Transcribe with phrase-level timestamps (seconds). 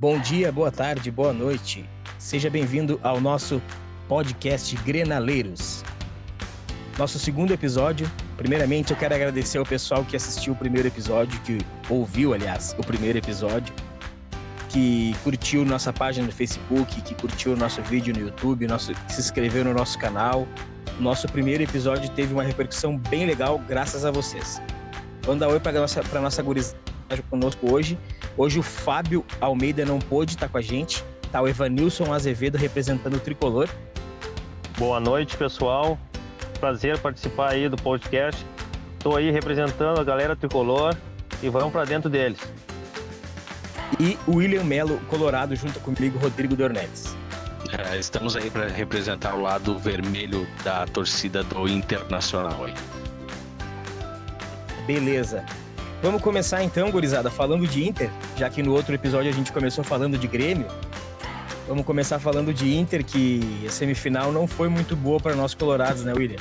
[0.00, 1.84] Bom dia, boa tarde, boa noite.
[2.20, 3.60] Seja bem-vindo ao nosso
[4.06, 5.82] podcast Grenaleiros.
[6.96, 8.08] Nosso segundo episódio.
[8.36, 11.58] Primeiramente, eu quero agradecer ao pessoal que assistiu o primeiro episódio, que
[11.90, 13.74] ouviu, aliás, o primeiro episódio,
[14.68, 19.20] que curtiu nossa página no Facebook, que curtiu nosso vídeo no YouTube, nosso, que se
[19.20, 20.46] inscreveu no nosso canal.
[21.00, 24.62] Nosso primeiro episódio teve uma repercussão bem legal, graças a vocês.
[25.36, 26.87] Dar oi para nossa, nossa gurizada
[27.30, 27.98] conosco hoje.
[28.36, 31.04] Hoje o Fábio Almeida não pôde estar com a gente.
[31.32, 33.68] Tá o Evanilson Azevedo representando o Tricolor.
[34.78, 35.98] Boa noite, pessoal.
[36.60, 38.44] Prazer participar aí do podcast.
[38.96, 40.96] Estou aí representando a galera Tricolor
[41.42, 42.40] e vamos para dentro deles.
[43.98, 47.16] E o William Melo, Colorado, junto comigo, Rodrigo Dornelles.
[47.76, 52.74] É, estamos aí para representar o lado vermelho da torcida do Internacional aí.
[54.86, 55.44] Beleza.
[56.00, 59.82] Vamos começar então, gurizada, falando de Inter, já que no outro episódio a gente começou
[59.82, 60.66] falando de Grêmio.
[61.66, 66.04] Vamos começar falando de Inter, que a semifinal não foi muito boa para nós colorados,
[66.04, 66.38] né, William?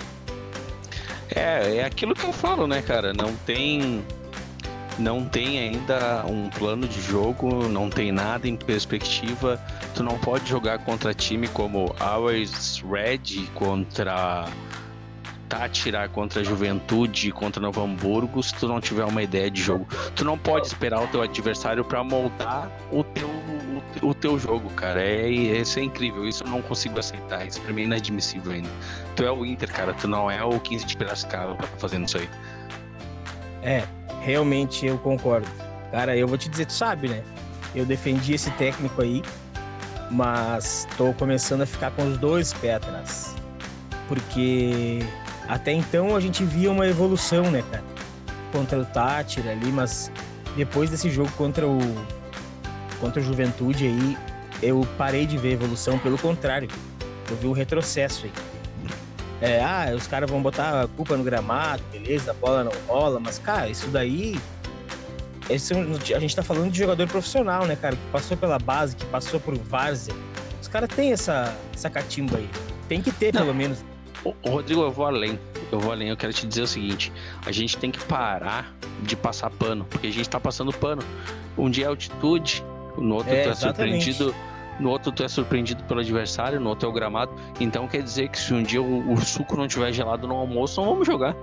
[1.36, 3.14] É, é aquilo que eu falo, né, cara?
[3.14, 4.06] Não tem
[5.00, 9.60] não tem ainda um plano de jogo, não tem nada em perspectiva.
[9.94, 14.48] Tu não pode jogar contra time como Ours Red, contra
[15.48, 19.88] Tátira contra a Juventude, contra Novo Hamburgo, se tu não tiver uma ideia de jogo.
[20.16, 24.70] Tu não pode esperar o teu adversário para moldar o teu, o, o, teu jogo,
[24.72, 25.02] cara.
[25.02, 27.46] É, isso é incrível, isso eu não consigo aceitar.
[27.46, 28.70] Isso pra mim é inadmissível ainda.
[29.16, 32.30] Tu é o Inter, cara, tu não é o 15 de Piracicaba fazendo isso aí.
[33.64, 33.84] É,
[34.22, 35.48] realmente eu concordo.
[35.92, 37.24] Cara, eu vou te dizer, tu sabe, né?
[37.74, 39.22] Eu defendi esse técnico aí,
[40.12, 43.36] mas tô começando a ficar com os dois pés atrás.
[44.08, 45.00] Porque
[45.48, 47.84] até então a gente via uma evolução, né, cara?
[48.52, 50.12] Contra o Tátira ali, mas
[50.56, 51.80] depois desse jogo contra o
[53.00, 54.18] contra o Juventude aí,
[54.62, 56.68] eu parei de ver evolução, pelo contrário,
[57.30, 58.32] eu vi um retrocesso aí.
[59.40, 63.20] É, ah, os caras vão botar a culpa no gramado, beleza, a bola não rola,
[63.20, 64.40] mas, cara, isso daí.
[65.50, 65.74] Esse,
[66.14, 67.96] a gente tá falando de jogador profissional, né, cara?
[67.96, 70.14] Que passou pela base, que passou por várzea.
[70.62, 72.50] Os caras têm essa, essa catimba aí.
[72.90, 73.42] Tem que ter, não.
[73.42, 73.86] pelo menos.
[74.46, 75.40] Rodrigo, eu vou além.
[75.72, 76.10] Eu vou além.
[76.10, 77.12] Eu quero te dizer o seguinte:
[77.46, 78.74] a gente tem que parar
[79.04, 81.02] de passar pano, porque a gente tá passando pano.
[81.58, 82.64] Um dia é altitude,
[82.98, 84.36] no outro é, tu é surpreendido.
[84.80, 87.32] No outro tu é surpreendido pelo adversário, no outro é o gramado.
[87.60, 90.80] Então quer dizer que se um dia o, o suco não tiver gelado no almoço,
[90.80, 91.36] não vamos jogar.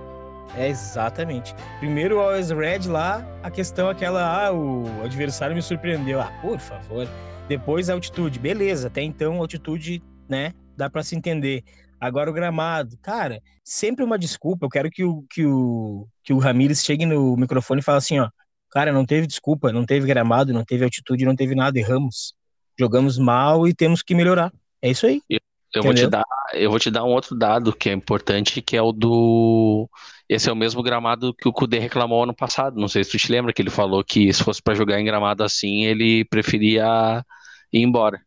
[0.55, 1.53] É, exatamente.
[1.79, 6.21] Primeiro o Always Red lá, a questão é aquela, ah, o adversário me surpreendeu.
[6.21, 7.07] Ah, por favor.
[7.47, 11.63] Depois a altitude, beleza, até então altitude, né, dá para se entender.
[12.05, 14.65] Agora o gramado, cara, sempre uma desculpa.
[14.65, 18.19] Eu quero que o, que o, que o Ramires chegue no microfone e fale assim:
[18.19, 18.29] ó,
[18.69, 22.35] cara, não teve desculpa, não teve gramado, não teve altitude, não teve nada, erramos.
[22.77, 24.53] Jogamos mal e temos que melhorar.
[24.81, 25.21] É isso aí.
[25.29, 25.39] Eu,
[25.73, 26.23] eu vou te dar,
[26.53, 29.89] eu vou te dar um outro dado que é importante, que é o do.
[30.29, 32.79] Esse é o mesmo gramado que o Kudê reclamou ano passado.
[32.79, 35.05] Não sei se tu te lembra que ele falou que se fosse para jogar em
[35.05, 37.25] gramado assim, ele preferia
[37.71, 38.21] ir embora.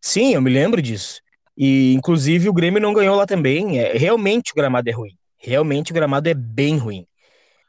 [0.00, 1.21] Sim, eu me lembro disso.
[1.56, 3.78] E, inclusive, o Grêmio não ganhou lá também.
[3.78, 5.16] É, realmente o gramado é ruim.
[5.38, 7.06] Realmente o gramado é bem ruim.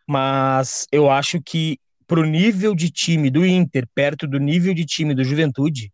[0.07, 5.15] Mas eu acho que pro nível de time do Inter, perto do nível de time
[5.15, 5.91] do Juventude,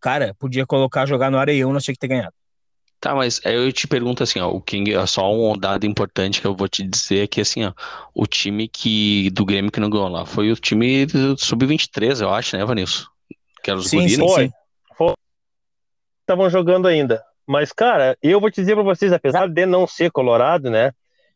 [0.00, 2.32] cara, podia colocar jogar no Areião, nós tinha que ter ganhado.
[3.00, 6.46] Tá, mas aí eu te pergunto assim, ó, o King, só um dado importante que
[6.46, 7.72] eu vou te dizer é que assim, ó,
[8.12, 11.06] o time que do Grêmio que não ganhou lá foi o time
[11.38, 13.04] sub-23, eu acho, né, Vanilson?
[13.62, 14.52] Que era os sim, sim, sim
[16.28, 17.24] estavam jogando ainda.
[17.46, 20.92] Mas, cara, eu vou te dizer para vocês, apesar de não ser colorado, né?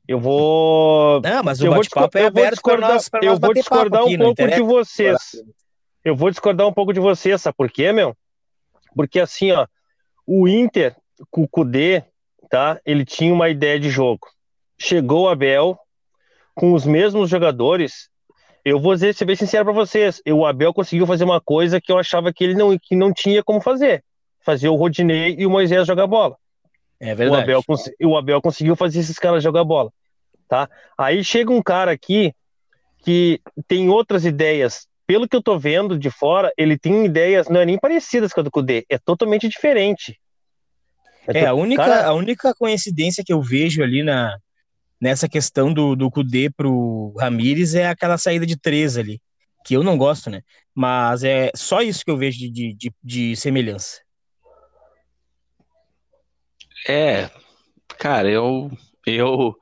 [0.07, 1.23] Eu vou.
[1.23, 5.43] Não, mas o bate-papo é aberto discordar, nós, Eu vou discordar um pouco de vocês.
[6.05, 8.15] Eu vou discordar um pouco de vocês, sabe por quê, meu?
[8.95, 9.67] Porque assim, ó,
[10.27, 10.95] o Inter,
[11.31, 12.03] com o Kudê,
[12.51, 12.79] tá?
[12.85, 14.29] Ele tinha uma ideia de jogo.
[14.77, 15.79] Chegou o Abel
[16.55, 18.11] com os mesmos jogadores.
[18.65, 20.21] Eu vou ser bem sincero para vocês.
[20.29, 23.43] O Abel conseguiu fazer uma coisa que eu achava que ele não, que não tinha
[23.43, 24.05] como fazer
[24.45, 26.37] fazia o Rodinei e o Moisés jogar bola.
[27.01, 27.51] É verdade.
[27.51, 27.63] O Abel,
[28.05, 29.93] o Abel conseguiu fazer esses caras jogar bola.
[30.49, 30.69] Tá?
[30.97, 32.33] Aí chega um cara aqui
[33.03, 34.87] que tem outras ideias.
[35.07, 38.41] Pelo que eu tô vendo de fora, ele tem ideias, não é nem parecidas com
[38.41, 40.21] a do Kudê, é totalmente diferente.
[41.27, 42.07] É, é a, única, cara...
[42.07, 44.37] a única coincidência que eu vejo ali na,
[45.01, 49.21] nessa questão do, do Kudê pro Ramires é aquela saída de três ali,
[49.65, 50.43] que eu não gosto, né?
[50.73, 54.02] Mas é só isso que eu vejo de, de, de semelhança.
[56.89, 57.31] É,
[57.99, 58.71] cara, eu,
[59.07, 59.57] eu,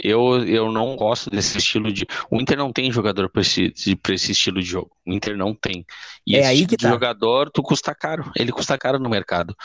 [0.00, 2.06] Eu, eu não gosto desse estilo de.
[2.30, 4.92] O Inter não tem jogador para esse, esse estilo de jogo.
[5.04, 5.84] O Inter não tem.
[6.24, 6.88] E é esse aí tipo que tá.
[6.88, 8.30] jogador, tu custa caro.
[8.36, 9.56] Ele custa caro no mercado.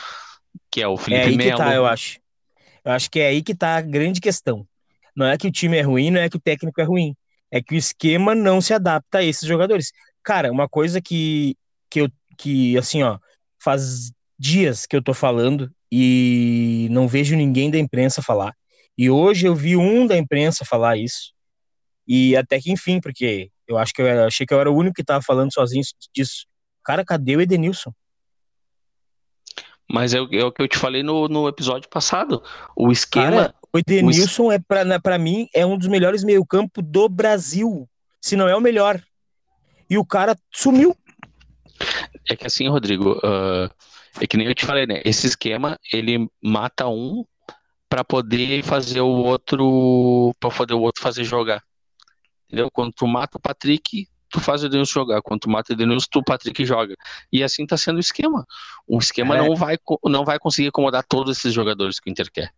[0.70, 1.50] Que é o Felipe é aí Melo.
[1.52, 2.18] Que tá, eu acho.
[2.84, 4.66] Eu acho que é aí que tá a grande questão.
[5.14, 7.14] Não é que o time é ruim, não é que o técnico é ruim.
[7.48, 9.92] É que o esquema não se adapta a esses jogadores.
[10.22, 11.56] Cara, uma coisa que,
[11.88, 13.18] que eu que assim, ó,
[13.62, 18.52] faz dias que eu tô falando e não vejo ninguém da imprensa falar.
[18.98, 21.32] E hoje eu vi um da imprensa falar isso.
[22.04, 24.76] E até que enfim, porque eu acho que eu, era, achei que eu era o
[24.76, 26.46] único que estava falando sozinho disso.
[26.84, 27.92] Cara, cadê o Edenilson?
[29.88, 32.42] Mas é, é, o que eu te falei no, no episódio passado.
[32.74, 33.30] O esquema.
[33.30, 34.52] Cara, o Edenilson, o...
[34.52, 37.88] é para mim, é um dos melhores meio-campo do Brasil.
[38.20, 39.00] Se não é o melhor.
[39.88, 40.96] E o cara sumiu.
[42.28, 43.70] É que assim, Rodrigo, uh,
[44.20, 45.00] é que nem eu te falei, né?
[45.04, 47.24] Esse esquema, ele mata um
[47.88, 51.62] para poder fazer o outro, para poder o outro fazer jogar.
[52.46, 52.70] Entendeu?
[52.70, 55.22] Quando tu mata o Patrick, tu faz o Denilson jogar.
[55.22, 56.94] Quando tu mata o Denilson, tu o Patrick joga.
[57.32, 58.44] E assim tá sendo o esquema.
[58.86, 59.42] O esquema é.
[59.42, 62.50] não, vai, não vai conseguir acomodar todos esses jogadores que o Inter quer.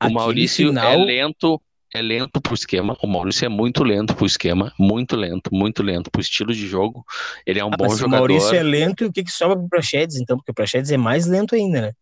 [0.00, 0.92] O Aqui Maurício final...
[0.92, 1.60] é lento,
[1.94, 2.96] é lento pro esquema.
[3.02, 7.04] O Maurício é muito lento pro esquema, muito lento, muito lento pro estilo de jogo.
[7.44, 8.06] Ele é um ah, bom jogador.
[8.06, 10.36] O Maurício é lento e o que, que sobra pro Prachedes, então?
[10.36, 11.92] Porque o Prachedes é mais lento ainda, né?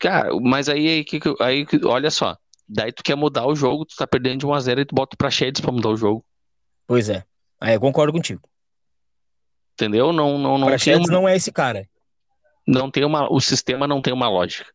[0.00, 1.04] Cara, mas aí,
[1.40, 2.36] aí, olha só.
[2.68, 5.18] Daí tu quer mudar o jogo, tu tá perdendo de 1x0 e tu bota o
[5.18, 6.24] Prachedes pra mudar o jogo.
[6.86, 7.24] Pois é.
[7.60, 8.42] Aí eu concordo contigo.
[9.74, 10.12] Entendeu?
[10.12, 10.66] Não, não, não.
[10.66, 11.88] Prachedes não é esse cara.
[12.66, 13.30] Não tem uma.
[13.32, 14.66] O sistema não tem uma lógica.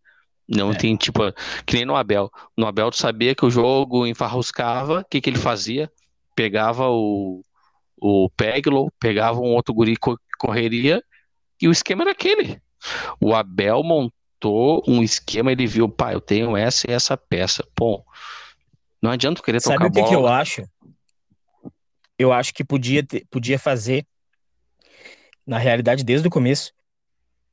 [0.50, 0.76] Não é.
[0.76, 1.22] tem, tipo,
[1.66, 2.32] que nem no Abel.
[2.58, 5.92] No Abel, tu sabia que o jogo enfarruscava, o que, que ele fazia?
[6.36, 7.44] Pegava o,
[8.02, 11.04] o Peglo, pegava um outro guri que correria,
[11.62, 12.60] e o esquema era aquele.
[13.22, 17.64] O Abel montou um esquema, ele viu, pai, eu tenho essa e essa peça.
[17.76, 18.04] Pô,
[19.02, 20.64] não adianta querer tocar Sabe o que, que eu acho?
[22.18, 24.06] Eu acho que podia, ter, podia fazer,
[25.46, 26.74] na realidade, desde o começo,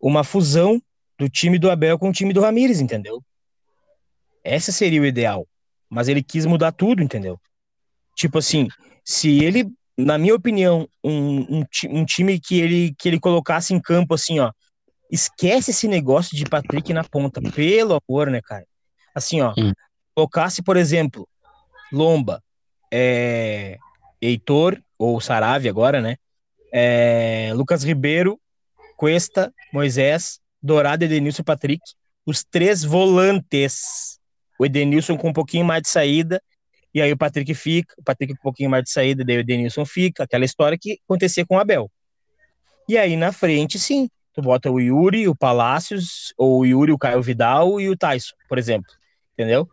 [0.01, 0.81] uma fusão
[1.19, 3.23] do time do Abel com o time do Ramires, entendeu?
[4.45, 5.47] Essa seria o ideal.
[5.89, 7.41] Mas ele quis mudar tudo, entendeu?
[8.15, 8.69] Tipo assim,
[9.05, 13.81] se ele, na minha opinião, um, um, um time que ele, que ele colocasse em
[13.81, 14.53] campo assim, ó,
[15.11, 18.67] esquece esse negócio de Patrick na ponta, pelo amor, né, cara?
[19.15, 19.73] Assim, ó, hum.
[20.15, 21.29] colocasse, por exemplo,
[21.93, 22.43] Lomba,
[22.93, 23.79] é,
[24.21, 26.17] Heitor, ou Sarave agora, né?
[26.73, 28.41] É, Lucas Ribeiro,
[28.97, 31.83] Cuesta, Moisés, Dourado, Edenilson e Patrick,
[32.25, 34.19] os três volantes.
[34.59, 36.43] O Edenilson com um pouquinho mais de saída,
[36.95, 39.41] e aí o Patrick fica, o Patrick com um pouquinho mais de saída, daí o
[39.41, 41.91] Edenilson fica, aquela história que acontecia com o Abel.
[42.89, 46.99] E aí na frente, sim, tu bota o Yuri, o Palácios, ou o Yuri, o
[46.99, 48.91] Caio Vidal e o Tyson, por exemplo,
[49.35, 49.69] entendeu?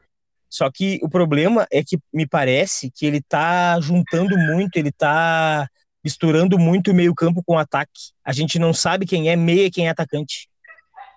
[0.50, 5.68] Só que o problema é que me parece que ele tá juntando muito, ele tá
[6.04, 8.12] misturando muito o meio-campo com o ataque.
[8.24, 10.50] A gente não sabe quem é meia e quem é atacante.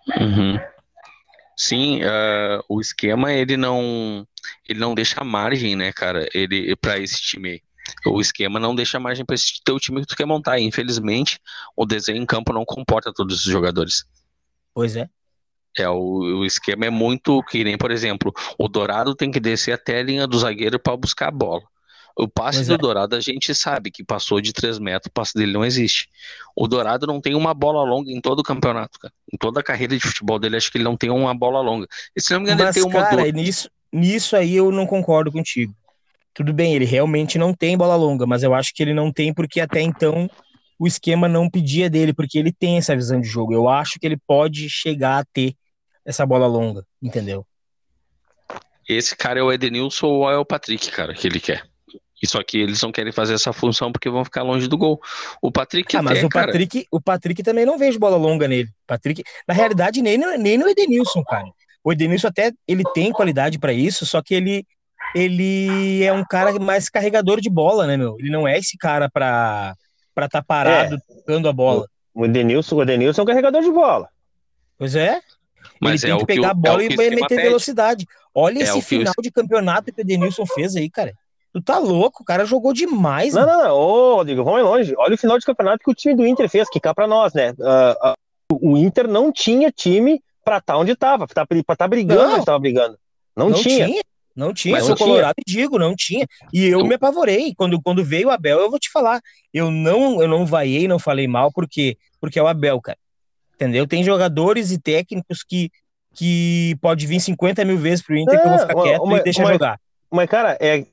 [0.09, 0.59] Uhum.
[1.57, 4.27] Sim, uh, o esquema ele não
[4.69, 6.29] ele não deixa margem, né, cara?
[6.35, 7.63] Ele para esse time.
[8.05, 10.59] O esquema não deixa margem para esse teu time que tu quer montar.
[10.59, 11.41] Infelizmente,
[11.77, 14.05] o desenho em campo não comporta todos os jogadores.
[14.75, 15.09] Pois é.
[15.79, 19.73] É, o, o esquema é muito que nem, por exemplo, o Dourado tem que descer
[19.73, 21.63] até a linha do zagueiro para buscar a bola.
[22.17, 22.79] O passe pois do é.
[22.79, 26.09] Dourado a gente sabe que passou de 3 metros, o passe dele não existe.
[26.57, 29.13] O Dourado não tem uma bola longa em todo o campeonato, cara.
[29.31, 31.87] Em toda a carreira de futebol dele, acho que ele não tem uma bola longa.
[32.17, 34.87] E se não me engano, Mas, ele tem uma cara, nisso, nisso aí eu não
[34.87, 35.75] concordo contigo.
[36.33, 39.33] Tudo bem, ele realmente não tem bola longa, mas eu acho que ele não tem
[39.35, 40.31] porque até então
[40.79, 43.53] o esquema não pedia dele, porque ele tem essa visão de jogo.
[43.53, 45.55] Eu acho que ele pode chegar a ter
[46.05, 47.47] essa bola longa, entendeu?
[48.89, 51.67] Esse cara é o Edenilson ou é o Patrick, cara, que ele quer.
[52.23, 55.01] E só que eles não querem fazer essa função porque vão ficar longe do gol.
[55.43, 56.47] O Patrick ah, até, mas o cara...
[56.47, 58.69] Patrick, o Patrick também não vejo bola longa nele.
[58.87, 61.47] Patrick, na realidade, nem, nem no Edenilson, cara.
[61.85, 64.65] O Edenilson até ele tem qualidade para isso, só que ele
[65.15, 68.17] ele é um cara mais carregador de bola, né, meu?
[68.19, 69.75] Ele não é esse cara para
[70.15, 71.15] para estar tá parado é.
[71.15, 71.87] tocando a bola.
[72.15, 74.09] O Edenilson, o Edenilson é um carregador de bola.
[74.79, 75.21] Pois é.
[75.81, 77.43] Mas ele é tem que pegar que a bola é e meter pede.
[77.43, 78.07] velocidade.
[78.35, 79.23] Olha é esse final o...
[79.23, 81.13] de campeonato que o Edenilson fez aí, cara.
[81.57, 83.33] Tu tá louco, o cara jogou demais.
[83.33, 83.59] Não, mano.
[83.59, 83.75] não, não.
[83.75, 84.95] Ô, Rodrigo, vamos longe.
[84.99, 87.33] Olha o final de campeonato que o time do Inter fez, que cá pra nós,
[87.33, 87.53] né?
[87.53, 88.11] Uh,
[88.53, 92.25] uh, o Inter não tinha time pra estar tá onde tava, pra estar tá brigando
[92.25, 92.35] não.
[92.35, 92.99] onde tava brigando.
[93.35, 93.87] Não, não tinha.
[93.87, 94.03] tinha.
[94.37, 96.27] Não tinha, Mas sou colorado e digo, não tinha.
[96.53, 97.55] E eu me apavorei.
[97.57, 99.23] Quando, quando veio o Abel, eu vou te falar.
[99.51, 102.99] Eu não, eu não vaiei, não falei mal, porque Porque é o Abel, cara.
[103.55, 103.87] Entendeu?
[103.87, 105.71] Tem jogadores e técnicos que,
[106.15, 109.25] que pode vir 50 mil vezes pro Inter que eu vou ficar quieto mas, e
[109.25, 109.81] deixa mas, jogar.
[110.11, 110.85] mas cara, é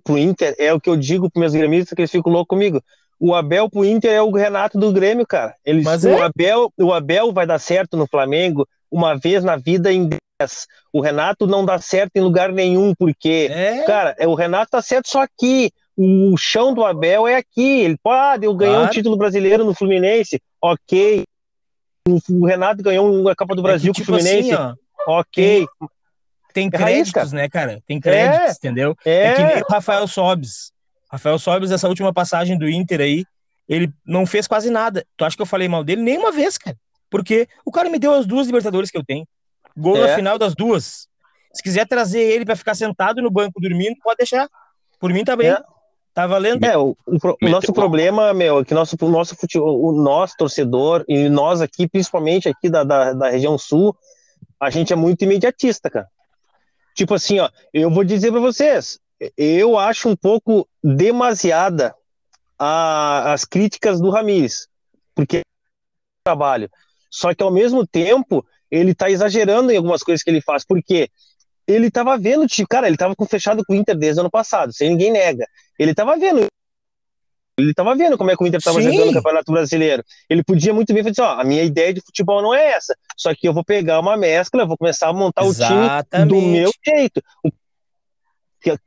[0.00, 2.82] pro Inter é o que eu digo pros meus gremistas que eles ficam loucos comigo.
[3.18, 5.54] O Abel pro Inter é o Renato do Grêmio, cara.
[5.64, 6.22] Eles, Mas o, é?
[6.22, 10.66] Abel, o Abel vai dar certo no Flamengo uma vez na vida em 10.
[10.92, 13.82] O Renato não dá certo em lugar nenhum, porque, é?
[13.84, 15.70] cara, é, o Renato tá certo só aqui.
[15.96, 17.80] O chão do Abel é aqui.
[17.80, 18.88] Ele pode, eu ganhei claro.
[18.88, 21.24] um título brasileiro no Fluminense, ok.
[22.28, 24.74] O Renato ganhou uma Copa do Brasil é que, tipo com o Fluminense, assim,
[25.06, 25.66] ok.
[25.66, 25.88] Tem,
[26.54, 27.82] tem é créditos, raiz, né, cara?
[27.86, 28.96] Tem créditos, é, entendeu?
[29.04, 29.26] É.
[29.26, 30.72] é que nem o Rafael Sobes.
[31.10, 33.24] Rafael Sobis, essa última passagem do Inter aí,
[33.68, 35.04] ele não fez quase nada.
[35.16, 36.00] Tu acha que eu falei mal dele?
[36.00, 36.76] Nem uma vez, cara.
[37.10, 39.26] Porque o cara me deu as duas Libertadores que eu tenho.
[39.76, 40.06] Gol é.
[40.06, 41.08] na final das duas.
[41.52, 44.48] Se quiser trazer ele para ficar sentado no banco dormindo, pode deixar.
[45.00, 45.50] Por mim tá bem.
[45.50, 45.62] É.
[46.12, 46.64] Tá valendo.
[46.64, 50.36] É, o, o, o nosso problema, meu, é que nosso, o nosso futebol, o nosso
[50.36, 53.96] torcedor, e nós aqui, principalmente aqui da, da, da região sul,
[54.60, 56.08] a gente é muito imediatista, cara.
[56.94, 59.00] Tipo assim, ó, eu vou dizer para vocês,
[59.36, 61.94] eu acho um pouco demasiada
[62.58, 64.68] a, as críticas do Ramires,
[65.14, 65.42] porque
[66.24, 66.70] trabalho.
[67.10, 71.10] Só que ao mesmo tempo ele está exagerando em algumas coisas que ele faz, porque
[71.66, 74.90] ele estava vendo, cara, ele estava fechado com o Inter desde o ano passado, sem
[74.90, 75.46] ninguém nega.
[75.78, 76.46] Ele estava vendo
[77.56, 80.04] ele estava vendo como é que o Inter estava jogando no Campeonato Brasileiro.
[80.28, 82.96] Ele podia muito bem fazer assim, ó, a minha ideia de futebol não é essa,
[83.16, 86.04] só que eu vou pegar uma mescla, vou começar a montar Exatamente.
[86.10, 87.22] o time do meu jeito.
[87.44, 87.50] O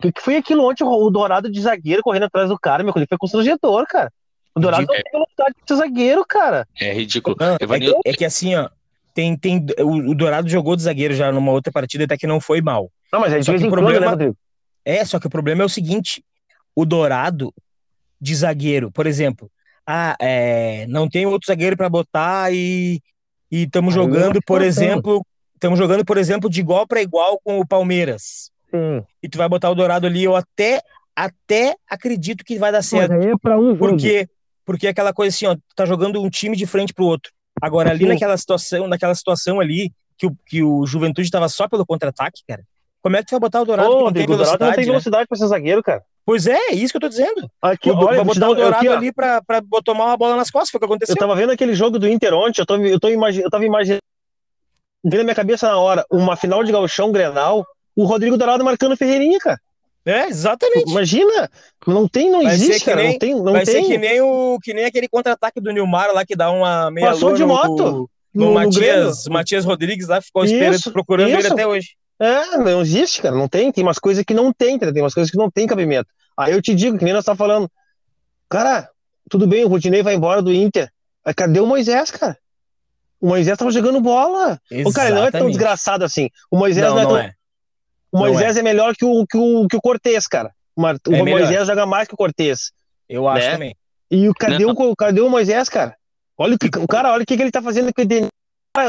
[0.01, 3.05] que, que foi aquilo ontem, o Dourado de zagueiro correndo atrás do cara, meu, ele
[3.07, 4.12] foi constrangedor, cara.
[4.55, 6.67] O Dourado não tem velocidade de ser zagueiro, cara.
[6.79, 7.36] É ridículo.
[7.39, 8.69] Não, é, que, é, que, assim, ó,
[9.13, 12.41] tem, tem, o, o, Dourado jogou de zagueiro já numa outra partida, até que não
[12.41, 12.91] foi mal.
[13.13, 14.33] Não, mas é de vez em problema, né,
[14.83, 16.24] É, só que o problema é o seguinte,
[16.75, 17.53] o Dourado
[18.19, 19.50] de zagueiro, por exemplo,
[19.86, 23.01] ah, é, não tem outro zagueiro para botar e
[23.50, 28.51] estamos jogando, por exemplo, estamos jogando, por exemplo, de igual para igual com o Palmeiras.
[28.69, 29.03] Sim.
[29.24, 30.81] E tu vai botar o Dourado ali, eu até,
[31.15, 33.13] até acredito que vai dar certo.
[33.13, 33.77] Mas aí é pra um jogo.
[33.77, 34.27] Porque,
[34.65, 37.31] porque é aquela coisa assim, ó, tá jogando um time de frente pro outro.
[37.62, 38.09] Agora, ali Sim.
[38.09, 42.63] naquela situação, naquela situação ali, que o, que o Juventude tava só pelo contra-ataque, cara,
[43.01, 44.55] como é que tu vai botar o Dourado Ô, que não tem velocidade?
[44.55, 45.27] O Dourado não tem velocidade né?
[45.27, 46.03] pra ser zagueiro, cara.
[46.27, 47.50] Pois é, é isso que eu tô dizendo.
[47.62, 50.51] Aqui, o, olha, vai botar o Dourado aqui, ali pra, pra tomar uma bola nas
[50.51, 51.13] costas, foi o que aconteceu.
[51.13, 53.65] Eu tava vendo aquele jogo do Inter ontem, eu, tô, eu, tô imagi eu tava
[53.65, 54.01] imaginando,
[55.05, 57.65] vendo na minha cabeça na hora, uma final de gauchão Grenal,
[57.96, 59.57] o Rodrigo Dourado marcando Ferreirinha, cara.
[60.05, 60.91] É, exatamente.
[60.91, 61.50] Imagina,
[61.88, 63.86] não tem, não vai existe, cara, nem, não tem, não vai tem.
[63.86, 67.07] ser que nem o que nem aquele contra-ataque do Nilmar lá que dá uma meia
[67.07, 67.84] Passou de moto.
[67.84, 71.39] No, no, no Matias, Matias Rodrigues lá ficou esperando, procurando isso.
[71.39, 71.96] ele até hoje.
[72.19, 75.29] É, não existe, cara, não tem, tem umas coisas que não tem, tem umas coisas
[75.29, 76.09] que não tem cabimento.
[76.36, 77.69] Aí eu te digo, que nem nós tá falando,
[78.50, 78.89] cara,
[79.29, 80.91] tudo bem, o Rodinei vai embora do Inter,
[81.24, 82.38] mas cadê o Moisés, cara?
[83.19, 84.59] O Moisés tava jogando bola.
[84.69, 84.88] Exatamente.
[84.89, 86.29] O cara não é tão desgraçado assim.
[86.51, 87.19] O Moisés não, não é não tão...
[87.19, 87.33] É.
[88.12, 88.59] O Moisés é.
[88.59, 88.63] é.
[88.63, 90.51] melhor que o, que o, que o Cortez, cara.
[90.75, 92.71] O, é Moisés joga mais que o Cortez.
[93.09, 93.53] Eu acho né?
[93.53, 93.75] também.
[94.09, 95.95] E o, cadê, o, cadê o Moisés, cara?
[96.38, 98.29] Olha o, que, o cara, olha o que, que ele tá fazendo com o Edenilson.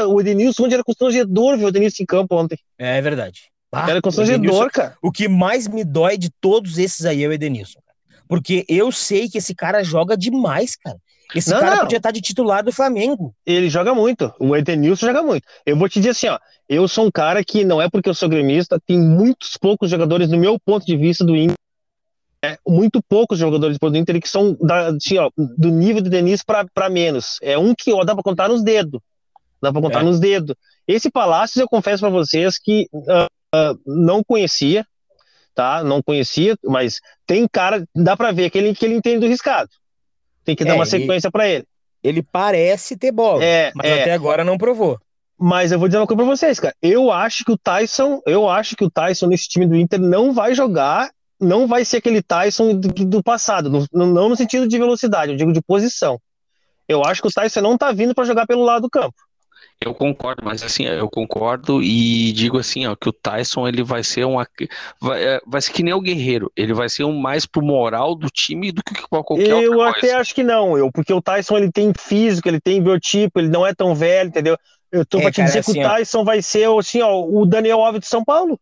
[0.07, 2.57] O Edenilson onde era constrangedor ver o Edenilson em campo ontem.
[2.77, 3.43] É verdade.
[3.71, 4.97] Ah, era constrangedor, cara.
[5.01, 7.79] O que mais me dói de todos esses aí é o Edenilson.
[8.27, 10.97] Porque eu sei que esse cara joga demais, cara.
[11.35, 11.81] Esse não, cara não.
[11.83, 13.35] podia estar de titular do Flamengo.
[13.45, 14.33] Ele joga muito.
[14.39, 15.45] O Edenilson joga muito.
[15.65, 16.39] Eu vou te dizer assim, ó.
[16.67, 20.29] Eu sou um cara que não é porque eu sou gremista, tem muitos poucos jogadores,
[20.29, 21.55] no meu ponto de vista, do Inter.
[22.43, 26.41] É, muito poucos jogadores do Inter que são da, assim, ó, do nível do Denis
[26.43, 27.37] para menos.
[27.41, 29.01] É um que ó, dá para contar nos dedos.
[29.61, 30.03] Dá para contar é.
[30.03, 30.55] nos dedos.
[30.87, 33.25] Esse Palácios, eu confesso para vocês que uh,
[33.55, 34.85] uh, não conhecia,
[35.53, 35.83] tá?
[35.83, 39.69] Não conhecia, mas tem cara, dá para ver que ele, que ele entende do riscado.
[40.45, 41.65] Tem que dar é, uma sequência para ele.
[42.01, 44.01] Ele parece ter bola, é, mas é.
[44.01, 44.97] até agora não provou.
[45.37, 46.75] Mas eu vou dizer uma coisa pra vocês, cara.
[46.81, 50.33] Eu acho que o Tyson, eu acho que o Tyson nesse time do Inter não
[50.33, 54.77] vai jogar, não vai ser aquele Tyson do, do passado, no, não no sentido de
[54.77, 56.19] velocidade, eu digo de posição.
[56.87, 59.15] Eu acho que o Tyson não tá vindo para jogar pelo lado do campo.
[59.81, 64.03] Eu concordo, mas assim, eu concordo e digo assim, ó, que o Tyson ele vai
[64.03, 64.45] ser uma
[64.99, 68.13] vai, é, vai ser que nem o Guerreiro, ele vai ser um mais pro moral
[68.13, 69.75] do time do que qualquer eu outra coisa.
[69.75, 73.39] Eu até acho que não, eu, porque o Tyson ele tem físico, ele tem biotipo,
[73.39, 74.57] ele não é tão velho, entendeu?
[74.91, 76.23] Eu tô é, pra te cara, dizer que o assim, Tyson ó...
[76.25, 78.59] vai ser assim, ó, o Daniel Alves de São Paulo.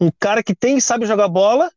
[0.00, 1.70] Um cara que tem sabe jogar bola,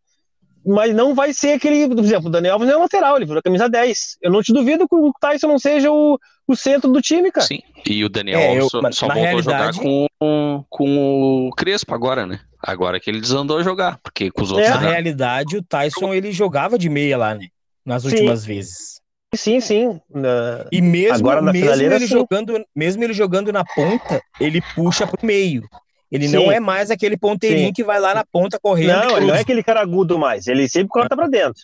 [0.67, 3.41] mas não vai ser aquele, por exemplo, o Daniel Alves não é lateral, ele virou
[3.41, 4.17] camisa 10.
[4.21, 7.47] Eu não te duvido que o Tyson não seja o, o centro do time, cara.
[7.47, 9.69] Sim, e o Daniel é, Alves eu, só, voltou realidade...
[9.69, 12.41] a jogar com, com o Crespo agora, né?
[12.61, 14.67] Agora que ele desandou a jogar, porque com os outros...
[14.67, 14.73] É.
[14.73, 17.47] Na realidade, o Tyson, ele jogava de meia lá, né?
[17.85, 18.47] Nas últimas sim.
[18.47, 19.01] vezes.
[19.33, 20.01] Sim, sim.
[20.13, 20.65] Na...
[20.71, 22.07] E mesmo, Agora, na mesmo, ele sim.
[22.07, 25.63] jogando, mesmo ele jogando na ponta, ele puxa pro meio.
[26.11, 26.35] Ele Sim.
[26.35, 27.73] não é mais aquele ponteirinho Sim.
[27.73, 28.93] que vai lá na ponta correndo.
[28.93, 30.47] Não, ele não é aquele cara agudo mais.
[30.47, 31.61] Ele sempre corta para dentro.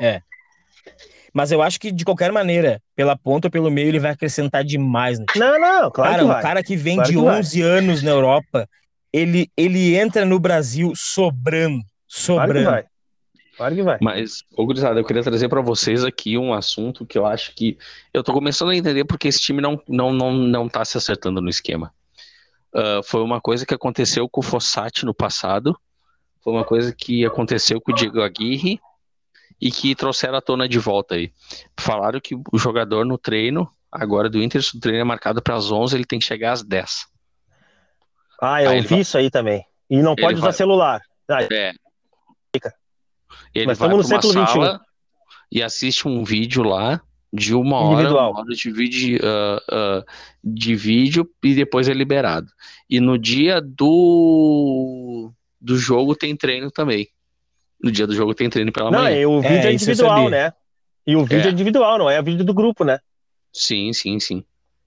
[0.00, 0.20] É.
[1.32, 4.64] Mas eu acho que, de qualquer maneira, pela ponta ou pelo meio, ele vai acrescentar
[4.64, 5.18] demais.
[5.18, 5.44] Time.
[5.44, 6.38] Não, não, claro cara, que vai.
[6.38, 7.70] um cara que vem claro de que 11 vai.
[7.70, 8.68] anos na Europa,
[9.12, 11.82] ele, ele entra no Brasil sobrando.
[12.06, 12.52] Sobrando.
[12.52, 12.84] Claro que vai.
[13.56, 13.98] Claro que vai.
[14.00, 17.78] Mas, ô Grisada, eu queria trazer para vocês aqui um assunto que eu acho que
[18.12, 21.40] eu tô começando a entender porque esse time não, não, não, não tá se acertando
[21.40, 21.92] no esquema.
[22.74, 25.78] Uh, foi uma coisa que aconteceu com o Fossati no passado,
[26.42, 28.80] foi uma coisa que aconteceu com o Diego Aguirre
[29.60, 31.32] e que trouxeram a tona de volta aí.
[31.78, 35.54] Falaram que o jogador no treino, agora do Inter, se o treino é marcado para
[35.54, 37.06] as 11, ele tem que chegar às 10.
[38.42, 39.00] Ah, eu aí vi vai...
[39.00, 39.64] isso aí também.
[39.88, 40.52] E não pode usar vai...
[40.52, 41.00] celular.
[41.28, 41.72] Ah, é.
[43.54, 44.80] Ele Mas vai no século XXI.
[45.50, 47.00] E assiste um vídeo lá
[47.34, 50.04] de uma hora, uma hora de vídeo, uh, uh,
[50.42, 52.46] de vídeo e depois é liberado.
[52.88, 57.08] E no dia do, do jogo tem treino também.
[57.82, 59.22] No dia do jogo tem treino pela não, manhã.
[59.22, 60.52] Não, o vídeo é, é individual, né?
[61.04, 61.48] E o vídeo é.
[61.48, 61.50] é.
[61.50, 63.00] individual, não é o vídeo do grupo, né?
[63.52, 64.44] Sim, sim, sim.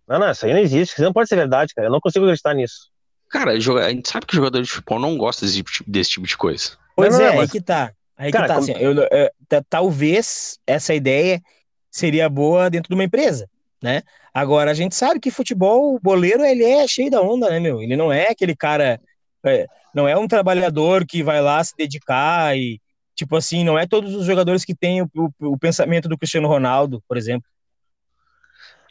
[0.07, 0.93] Não, não, isso aí não existe.
[0.93, 1.89] Isso não pode ser verdade, cara.
[1.89, 2.89] Eu não consigo acreditar nisso.
[3.29, 6.25] Cara, a gente sabe que o jogador de futebol não gosta desse tipo, desse tipo
[6.25, 6.77] de coisa.
[6.95, 7.39] Pois não, é, mas...
[7.41, 7.91] aí que tá.
[8.15, 8.71] Aí Cara, que tá, como...
[8.71, 11.41] assim, eu, eu, talvez essa ideia
[11.91, 13.49] seria boa dentro de uma empresa,
[13.81, 14.01] né?
[14.33, 17.81] Agora, a gente sabe que futebol, o boleiro, ele é cheio da onda, né, meu?
[17.81, 19.01] Ele não é aquele cara,
[19.43, 22.79] é, não é um trabalhador que vai lá se dedicar e,
[23.15, 26.47] tipo assim, não é todos os jogadores que têm o, o, o pensamento do Cristiano
[26.47, 27.47] Ronaldo, por exemplo.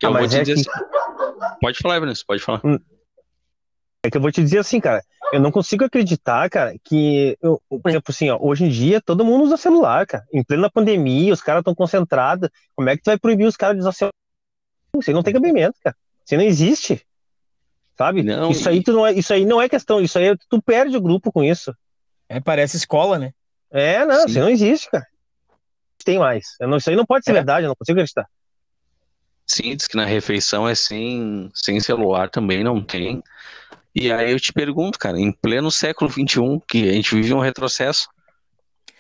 [0.03, 0.69] Eu ah, vou te é dizer que...
[0.69, 1.57] assim...
[1.61, 2.61] Pode falar, Vinícius, pode falar.
[2.65, 2.79] Hum.
[4.03, 5.03] É que eu vou te dizer assim, cara,
[5.33, 9.25] eu não consigo acreditar, cara, que, eu, por exemplo, assim, ó, hoje em dia todo
[9.25, 10.25] mundo usa celular, cara.
[10.33, 12.49] Em plena pandemia, os caras estão concentrados.
[12.75, 14.13] Como é que tu vai proibir os caras de usar celular?
[15.07, 15.97] Aí não tem cabimento, cara.
[16.31, 17.05] Aí não existe.
[17.97, 18.23] Sabe?
[18.23, 20.97] Não, isso, aí tu não é, isso aí não é questão, isso aí tu perde
[20.97, 21.75] o grupo com isso.
[22.29, 23.33] É, parece escola, né?
[23.71, 24.27] É, não, Sim.
[24.29, 25.07] isso não existe, cara.
[26.05, 26.57] Tem mais.
[26.61, 27.35] Não, isso aí não pode ser é.
[27.35, 28.27] verdade, eu não consigo acreditar.
[29.47, 33.23] Sim, diz que na refeição é sem, sem celular também, não tem.
[33.99, 37.41] E aí eu te pergunto, cara, em pleno século XXI, que a gente vive um
[37.41, 38.07] retrocesso.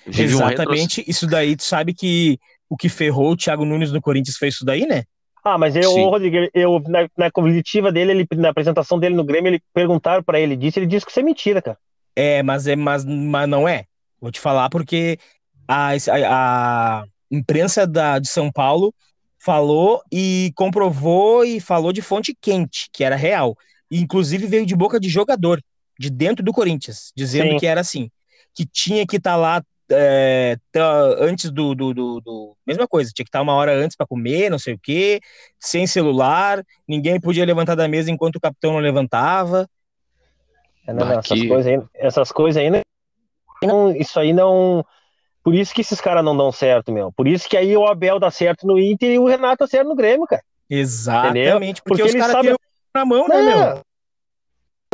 [0.06, 4.00] Vive Exatamente, um isso daí, tu sabe que o que ferrou o Thiago Nunes no
[4.00, 5.04] Corinthians foi isso daí, né?
[5.44, 9.50] Ah, mas eu, Rodrigo, eu, na, na coletiva dele, ele, na apresentação dele no Grêmio,
[9.50, 11.78] ele perguntaram para ele disso, ele disse que isso é mentira, cara.
[12.16, 13.84] É, mas, é, mas, mas não é.
[14.18, 15.18] Vou te falar porque
[15.68, 18.94] a, a, a imprensa da, de São Paulo
[19.38, 23.56] falou e comprovou e falou de fonte quente, que era real.
[23.90, 25.62] E, inclusive veio de boca de jogador,
[25.98, 27.58] de dentro do Corinthians, dizendo Sim.
[27.58, 28.10] que era assim,
[28.54, 30.56] que tinha que estar tá lá é,
[31.20, 34.06] antes do, do, do, do, Mesma coisa, tinha que estar tá uma hora antes para
[34.06, 35.20] comer, não sei o quê,
[35.60, 39.68] sem celular, ninguém podia levantar da mesa enquanto o capitão não levantava.
[40.86, 42.70] É, não, não, essas, coisas aí, essas coisas aí,
[43.62, 44.84] não, isso aí não.
[45.42, 47.12] Por isso que esses caras não dão certo, meu.
[47.12, 49.88] Por isso que aí o Abel dá certo no Inter e o Renato dá certo
[49.88, 50.42] no Grêmio, cara.
[50.68, 52.56] Exatamente, porque, porque os caras sabem
[52.96, 53.82] na mão, né, meu?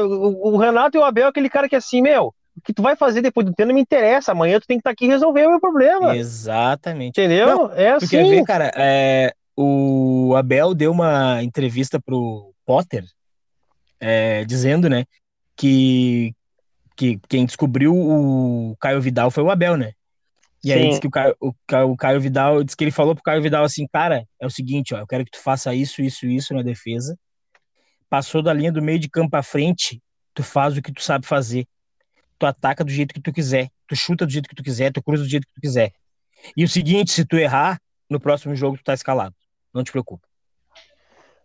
[0.01, 2.73] O, o, Renato e o Abel é aquele cara que é assim, meu, o que
[2.73, 4.33] tu vai fazer depois do tempo não me interessa.
[4.33, 6.17] Amanhã tu tem que estar tá aqui e resolver o meu problema.
[6.17, 7.21] Exatamente.
[7.21, 7.47] Entendeu?
[7.47, 8.29] Não, é assim.
[8.29, 13.05] Ver, cara, é, o Abel deu uma entrevista pro Potter,
[14.01, 15.05] é, dizendo, né,
[15.57, 16.35] que,
[16.97, 19.93] que quem descobriu o Caio Vidal foi o Abel, né?
[20.65, 20.75] E Sim.
[20.75, 21.53] aí disse que o Caio, o,
[21.91, 24.95] o Caio Vidal, disse que ele falou pro Caio Vidal assim, cara, é o seguinte,
[24.95, 27.17] ó, eu quero que tu faça isso, isso, isso na defesa
[28.13, 29.99] passou da linha do meio de campo à frente,
[30.35, 31.67] tu faz o que tu sabe fazer.
[32.39, 35.03] Tu ataca do jeito que tu quiser, tu chuta do jeito que tu quiser, tu
[35.03, 35.93] cruza do jeito que tu quiser.
[36.55, 39.35] E o seguinte, se tu errar, no próximo jogo tu tá escalado.
[39.73, 40.29] Não te preocupa.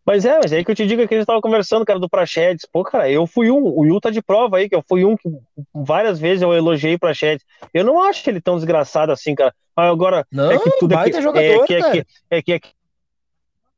[0.06, 2.00] Mas é, mas é aí que eu te digo que a gente tava conversando, cara,
[2.00, 2.66] do Prachedes.
[2.70, 5.16] Pô, cara, eu fui um, o Yu tá de prova aí, que eu fui um
[5.16, 5.30] que
[5.74, 7.46] várias vezes eu elogiei o Prachedes.
[7.74, 9.56] Eu não acho ele tão desgraçado assim, cara.
[9.74, 12.60] Agora, não, é que tudo é que, jogador, é, que, é, que, é, que, é
[12.60, 12.70] que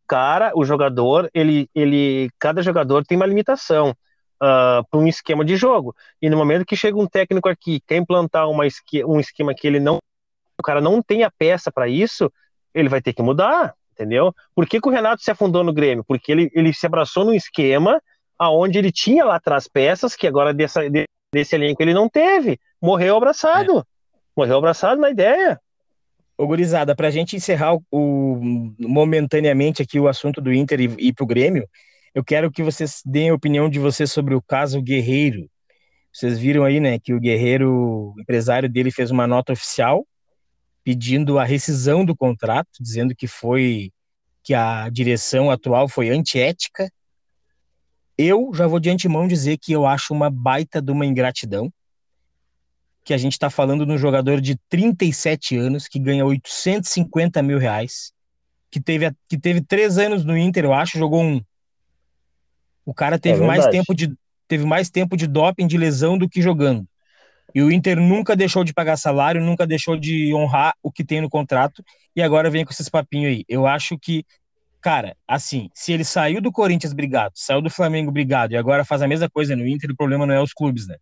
[0.10, 3.94] cara, o jogador, ele, ele, cada jogador tem uma limitação uh,
[4.42, 5.96] ah, para um esquema de jogo.
[6.20, 9.68] E no momento que chega um técnico aqui, quer implantar uma esque um esquema que
[9.68, 10.00] ele não,
[10.58, 12.32] o cara não tem a peça para isso,
[12.74, 14.34] ele vai ter que mudar, entendeu?
[14.56, 16.04] Por que, que, o Renato se afundou no Grêmio?
[16.04, 18.02] Porque ele, ele se abraçou num esquema
[18.38, 20.82] aonde ele tinha lá atrás peças que agora dessa,
[21.32, 22.60] desse elenco ele não teve.
[22.82, 23.80] Morreu abraçado.
[23.80, 23.84] É.
[24.36, 25.60] Morreu abraçado na ideia.
[26.40, 28.40] Ô, gurizada, para a gente encerrar o, o,
[28.80, 31.68] momentaneamente aqui o assunto do Inter e ir para o Grêmio,
[32.16, 35.50] eu quero que vocês deem a opinião de vocês sobre o caso Guerreiro.
[36.14, 40.08] Vocês viram aí, né, que o Guerreiro, o empresário dele, fez uma nota oficial
[40.82, 43.92] pedindo a rescisão do contrato, dizendo que foi
[44.42, 46.90] que a direção atual foi antiética.
[48.18, 51.70] eu já vou de antemão dizer que eu acho uma baita de uma ingratidão.
[53.10, 57.58] Que a gente está falando de um jogador de 37 anos que ganha 850 mil
[57.58, 58.14] reais,
[58.70, 61.42] que teve, que teve três anos no Inter, eu acho, jogou um.
[62.86, 64.14] O cara teve é mais tempo de
[64.48, 66.88] teve mais tempo de doping, de lesão do que jogando.
[67.56, 71.20] E o Inter nunca deixou de pagar salário, nunca deixou de honrar o que tem
[71.20, 71.84] no contrato,
[72.16, 73.44] e agora vem com esses papinhos aí.
[73.50, 74.24] Eu acho que,
[74.80, 79.02] cara, assim, se ele saiu do Corinthians brigado, saiu do Flamengo brigado, e agora faz
[79.02, 80.98] a mesma coisa no Inter, o problema não é os clubes, né?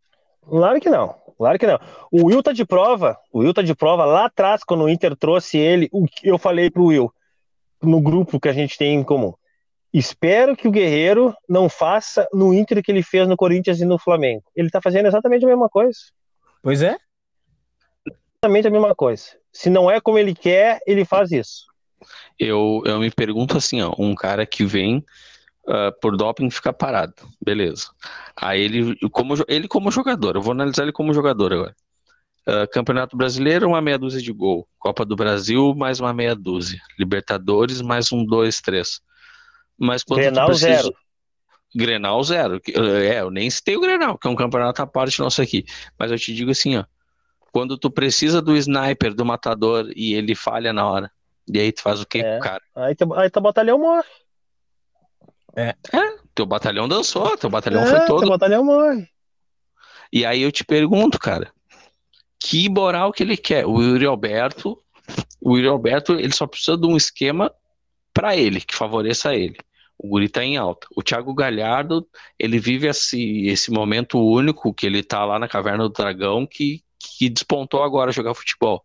[0.49, 1.79] Claro que não, claro que não.
[2.11, 5.15] O Will tá de prova, o Will tá de prova lá atrás, quando o Inter
[5.15, 5.89] trouxe ele,
[6.23, 7.13] eu falei pro Will,
[7.81, 9.33] no grupo que a gente tem em comum.
[9.93, 13.97] Espero que o Guerreiro não faça no Inter que ele fez no Corinthians e no
[13.97, 14.43] Flamengo.
[14.55, 15.97] Ele tá fazendo exatamente a mesma coisa.
[16.61, 16.97] Pois é.
[18.37, 19.23] Exatamente a mesma coisa.
[19.51, 21.65] Se não é como ele quer, ele faz isso.
[22.37, 25.03] Eu, eu me pergunto assim, ó, um cara que vem
[25.67, 27.87] uh, por doping fica parado, beleza.
[28.35, 31.75] Aí ele como, ele como jogador, eu vou analisar ele como jogador agora.
[32.47, 34.65] Uh, Campeonato Brasileiro, uma meia dúzia de gol.
[34.79, 36.79] Copa do Brasil, mais uma meia dúzia.
[36.97, 39.01] Libertadores, mais um, dois, três.
[39.77, 40.75] Mas quando Grenal precisa...
[40.75, 40.93] zero.
[41.75, 42.61] Grenal zero.
[43.03, 45.65] É, eu nem citei o Grenal, que é um campeonato à parte nosso aqui.
[45.99, 46.85] Mas eu te digo assim, ó.
[47.51, 51.11] Quando tu precisa do sniper, do matador, e ele falha na hora.
[51.51, 52.23] E aí tu faz o quê é.
[52.23, 52.63] com o cara?
[52.75, 54.07] Aí, teu, aí teu batalhão morre.
[55.57, 55.69] É.
[55.91, 56.17] é.
[56.35, 58.19] Teu batalhão dançou, teu batalhão é, foi todo.
[58.19, 59.09] Teu batalhão morre.
[60.13, 61.51] E aí eu te pergunto, cara,
[62.39, 63.65] que moral que ele quer?
[63.65, 64.79] O Yuri Alberto,
[65.41, 67.51] o Yuri Alberto, ele só precisa de um esquema
[68.13, 69.57] para ele, que favoreça ele.
[69.97, 70.87] O Guri tá em alta.
[70.95, 75.85] O Thiago Galhardo, ele vive esse, esse momento único que ele tá lá na Caverna
[75.85, 78.83] do Dragão que, que despontou agora a jogar futebol.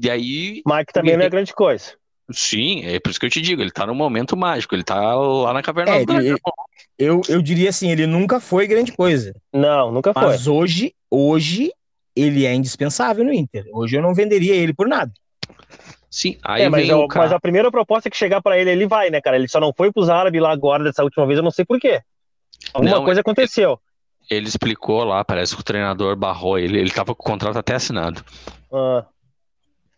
[0.00, 0.62] E aí.
[0.64, 1.18] Mike também ele...
[1.18, 1.94] não é grande coisa.
[2.32, 5.14] Sim, é por isso que eu te digo, ele tá num momento mágico, ele tá
[5.14, 6.26] lá na Caverna é, do Dragão.
[6.26, 6.38] Ele,
[6.98, 9.34] eu, eu diria assim, ele nunca foi grande coisa.
[9.52, 10.22] Não, nunca foi.
[10.22, 11.70] Mas hoje, hoje
[12.16, 13.66] ele é indispensável no Inter.
[13.72, 15.12] Hoje eu não venderia ele por nada.
[16.10, 19.10] Sim, aí é, mas, o, mas, a primeira proposta que chegar para ele, ele vai,
[19.10, 19.36] né, cara?
[19.36, 21.78] Ele só não foi pros árabes lá agora dessa última vez, eu não sei por
[21.78, 22.00] quê.
[22.72, 23.78] Alguma não, coisa aconteceu.
[24.30, 27.58] Ele, ele, explicou lá, parece que o treinador barrou ele, ele tava com o contrato
[27.58, 28.24] até assinado.
[28.72, 29.04] Ah.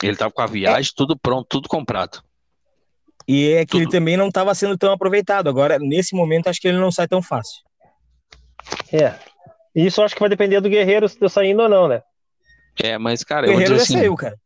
[0.02, 0.96] Ele tava com a viagem, é.
[0.96, 2.22] tudo pronto, tudo comprado.
[3.26, 3.82] E é que tudo.
[3.82, 5.48] ele também não estava sendo tão aproveitado.
[5.48, 7.62] Agora, nesse momento, acho que ele não sai tão fácil.
[8.92, 9.14] É.
[9.74, 12.02] Isso acho que vai depender do Guerreiro se tá saindo ou não, né?
[12.82, 14.37] É, mas, cara, o Guerreiro já assim, saiu, cara.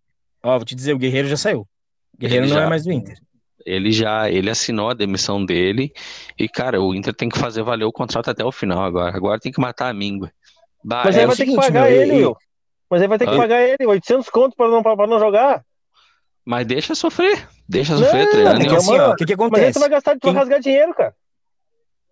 [0.43, 1.61] Ó, vou te dizer, o Guerreiro já saiu.
[2.15, 3.17] O Guerreiro ele não é já, é mais do Inter.
[3.65, 5.93] Ele já ele assinou a demissão dele
[6.37, 9.17] e, cara, o Inter tem que fazer valer o contrato até o final agora.
[9.17, 10.33] Agora tem que matar a míngua.
[10.83, 12.37] Bah, Mas é aí vai ter que pagar meu, ele, eu...
[12.93, 13.39] Mas aí vai ter que ah.
[13.39, 15.65] pagar ele, 800 conto pra não, pra não jogar.
[16.45, 17.49] Mas deixa sofrer.
[17.67, 18.63] Deixa sofrer, treinando.
[18.63, 19.63] É assim, o que, que acontece?
[19.63, 20.33] Mas aí tu vai gastar de quem...
[20.35, 21.15] rasgar dinheiro, cara.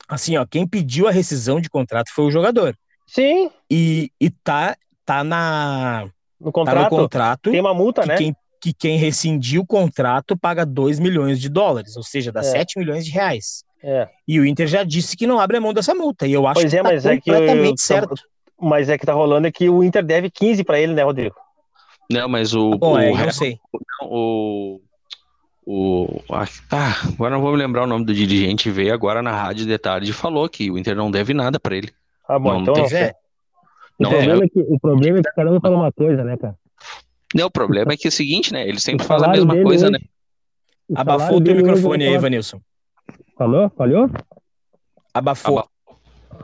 [0.08, 2.74] Assim, ó, quem pediu a rescisão de contrato foi o jogador.
[3.06, 3.50] Sim.
[3.70, 6.08] E, e tá, tá na
[6.40, 8.16] no contrato, tá no contrato tem uma multa, né?
[8.16, 12.44] Quem, que quem rescindiu o contrato paga 2 milhões de dólares, ou seja, dá é.
[12.44, 13.64] 7 milhões de reais.
[13.84, 14.08] É.
[14.26, 16.26] E o Inter já disse que não abre a mão dessa multa.
[16.26, 18.14] E eu acho pois que é, tá mas completamente é que certo.
[18.60, 21.34] Mas é que tá rolando é que o Inter deve 15 para ele, né, Rodrigo?
[22.10, 22.76] Não, mas o.
[22.76, 23.58] Bom, o, é, não sei.
[24.02, 24.80] O,
[25.64, 29.64] o, ah, agora não vou me lembrar o nome do dirigente, veio agora na rádio
[29.64, 31.92] de tarde e falou que o Inter não deve nada para ele.
[32.28, 32.74] Ah, bom, não então.
[32.74, 32.98] Tem...
[32.98, 33.14] É.
[33.98, 34.46] Não, o, problema é...
[34.46, 36.56] é que, o problema é que cada um fala uma coisa, né, cara?
[37.34, 38.68] Não, o problema é que é o seguinte, né?
[38.68, 40.00] Ele sempre fala a mesma coisa, hoje, né?
[40.96, 42.60] Abafou o teu microfone aí, Vanilson.
[43.38, 43.70] Falou?
[43.70, 44.10] Falhou?
[45.14, 45.64] Abafou.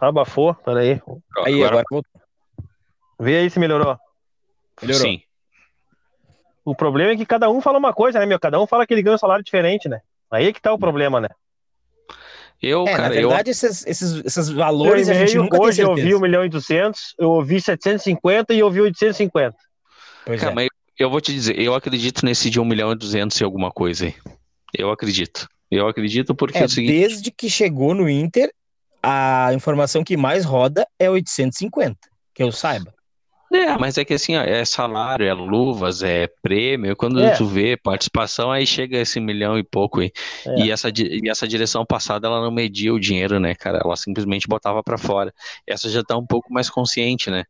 [0.01, 1.01] Abafou, peraí.
[1.45, 2.23] Aí, agora, agora voltou.
[3.19, 3.99] Vê aí se melhorou.
[4.81, 5.03] Melhorou.
[5.03, 5.23] Sim.
[6.65, 8.39] O problema é que cada um fala uma coisa, né, meu?
[8.39, 10.01] Cada um fala que ele ganha um salário diferente, né?
[10.31, 11.29] Aí é que tá o problema, né?
[12.61, 13.53] Eu, é, cara, na verdade, eu...
[13.53, 17.31] esses, esses, esses valores a gente nunca Hoje eu ouvi 1 milhão e 200, eu
[17.31, 19.55] ouvi 750 e eu ouvi 850.
[20.25, 20.55] Pois Cara, é.
[20.55, 23.71] mas eu vou te dizer, eu acredito nesse de 1 milhão e 200 e alguma
[23.71, 24.15] coisa aí.
[24.77, 25.47] Eu acredito.
[25.71, 26.99] Eu acredito porque é, é o seguinte...
[26.99, 28.51] Desde que chegou no Inter,
[29.03, 31.97] a informação que mais roda é 850,
[32.35, 32.95] que eu saiba.
[33.53, 36.97] É, mas é que assim, ó, é salário, é luvas, é prêmio.
[36.97, 37.31] Quando é.
[37.31, 40.11] tu vê participação, aí chega esse milhão e pouco aí.
[40.45, 40.61] É.
[40.63, 43.81] E, essa, e essa direção passada, ela não media o dinheiro, né, cara?
[43.83, 45.33] Ela simplesmente botava para fora.
[45.67, 47.45] Essa já tá um pouco mais consciente, né?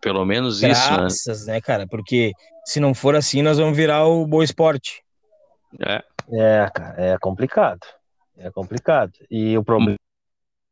[0.00, 0.98] Pelo menos Graças, isso, né?
[0.98, 1.86] Graças, né, cara?
[1.86, 2.32] Porque
[2.64, 5.02] se não for assim, nós vamos virar o Boa Esporte.
[5.80, 6.02] É.
[6.32, 7.80] É, cara, é complicado.
[8.38, 9.12] É complicado.
[9.30, 9.96] E o problema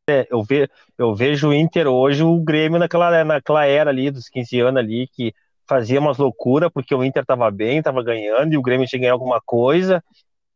[0.09, 4.29] é, eu, ve, eu vejo o Inter hoje, o Grêmio naquela, naquela era ali, dos
[4.29, 5.35] 15 anos ali, que
[5.69, 9.05] fazia umas loucuras, porque o Inter tava bem, tava ganhando, e o Grêmio tinha que
[9.05, 10.03] ganhar alguma coisa,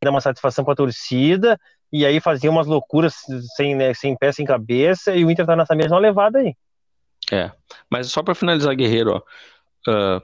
[0.03, 1.59] dar uma satisfação para a torcida,
[1.93, 3.15] e aí fazia umas loucuras
[3.55, 6.55] sem, né, sem pé, sem cabeça, e o Inter tá nessa mesma levada aí.
[7.31, 7.51] É,
[7.91, 10.23] mas só para finalizar, Guerreiro, ó, uh,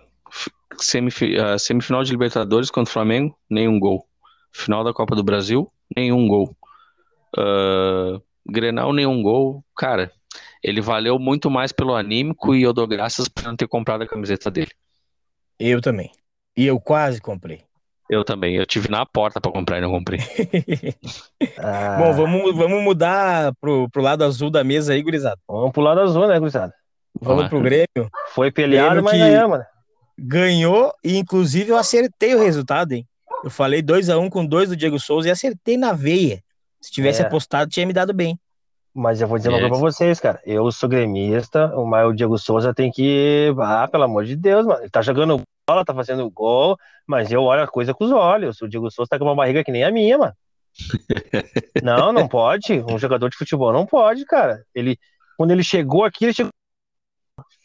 [0.79, 4.07] semif uh, semifinal de Libertadores contra o Flamengo, nenhum gol.
[4.53, 6.55] Final da Copa do Brasil, nenhum gol.
[7.37, 9.65] Uh, Grenal, nenhum gol.
[9.77, 10.11] Cara,
[10.63, 14.09] ele valeu muito mais pelo anímico e eu dou graças por não ter comprado a
[14.09, 14.71] camiseta dele.
[15.59, 16.11] Eu também.
[16.57, 17.65] E eu quase comprei.
[18.11, 18.57] Eu também.
[18.57, 20.21] Eu tive na porta para comprar e não comprei.
[21.59, 21.97] ah.
[21.99, 25.39] Bom, vamos, vamos mudar pro, pro lado azul da mesa aí, gurizada.
[25.49, 26.75] Vamos pro lado azul, né, gurizada?
[27.21, 27.49] Vamos ah.
[27.49, 28.11] pro Grêmio.
[28.35, 29.67] Foi peleado, mas ganhamos, né?
[30.19, 33.07] Ganhou e, inclusive, eu acertei o resultado, hein?
[33.43, 36.42] Eu falei 2x1 um com dois do Diego Souza e acertei na veia.
[36.83, 37.27] Se tivesse é.
[37.27, 38.39] apostado, tinha me dado bem.
[38.95, 40.41] Mas eu vou dizer uma coisa pra vocês, cara.
[40.45, 43.55] Eu sou gremista, o Diego Souza tem que.
[43.59, 44.81] Ah, pelo amor de Deus, mano.
[44.81, 48.61] Ele tá jogando bola, tá fazendo gol, mas eu olho a coisa com os olhos.
[48.61, 50.35] O Diego Souza tá com uma barriga que nem a minha, mano.
[51.83, 52.81] não, não pode.
[52.81, 54.63] Um jogador de futebol não pode, cara.
[54.75, 54.99] Ele,
[55.39, 56.53] quando ele chegou aqui, ele chegou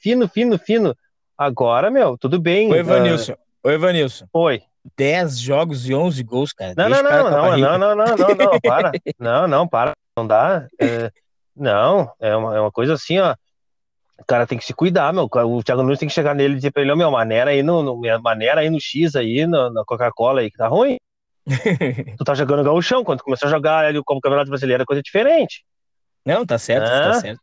[0.02, 0.96] fino, fino, fino.
[1.38, 2.72] Agora, meu, tudo bem.
[2.72, 3.34] Oi, Evanilson.
[3.34, 3.38] Uh...
[3.66, 4.28] Oi, Evanilson.
[4.32, 4.64] Oi.
[4.96, 6.74] 10 jogos e 11 gols, cara.
[6.78, 8.92] Não, não não não, não, não, não, não, não, não, para.
[9.20, 9.94] Não, não, para.
[10.16, 10.68] Não dá.
[10.80, 11.12] É,
[11.56, 13.36] não, é uma, é uma coisa assim, ó.
[14.20, 15.30] O cara tem que se cuidar, meu.
[15.32, 17.62] O Thiago Nunes tem que chegar nele e dizer pra ele, oh, meu, maneira aí
[17.62, 20.98] no, no, maneira aí no X aí, no, na Coca-Cola aí, que tá ruim.
[22.18, 25.64] tu tá jogando gauchão, quando começou a jogar ali como Campeonato Brasileiro é coisa diferente.
[26.26, 27.20] Não, tá certo, tá é?
[27.22, 27.42] certo.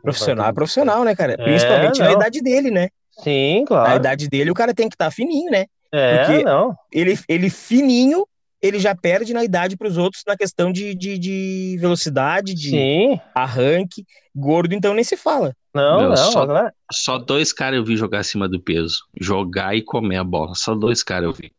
[0.00, 1.34] Profissional é profissional, né, cara?
[1.34, 2.88] É, Principalmente é, na idade dele, né?
[3.22, 3.90] Sim, claro.
[3.90, 5.66] Na idade dele o cara tem que estar tá fininho, né?
[5.92, 6.74] É, Porque não.
[6.90, 8.26] Ele, ele fininho,
[8.60, 12.70] ele já perde na idade para os outros na questão de, de, de velocidade, de
[12.70, 13.20] Sim.
[13.34, 14.06] arranque.
[14.34, 15.54] Gordo, então, nem se fala.
[15.74, 16.70] Não, Meu, não, só, não é.
[16.90, 19.04] só dois caras eu vi jogar acima do peso.
[19.20, 20.54] Jogar e comer a bola.
[20.54, 21.52] Só dois caras eu vi.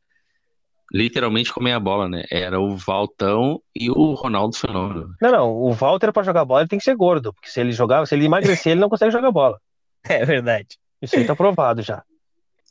[0.91, 2.23] Literalmente comer a bola, né?
[2.29, 5.15] Era o Valtão e o Ronaldo Fenômeno.
[5.19, 5.51] Não, não.
[5.51, 7.33] O Walter, para jogar bola, ele tem que ser gordo.
[7.33, 9.59] Porque se ele jogar, se ele emagrecer, ele não consegue jogar bola.
[10.05, 10.77] É verdade.
[11.01, 12.03] Isso aí tá provado já.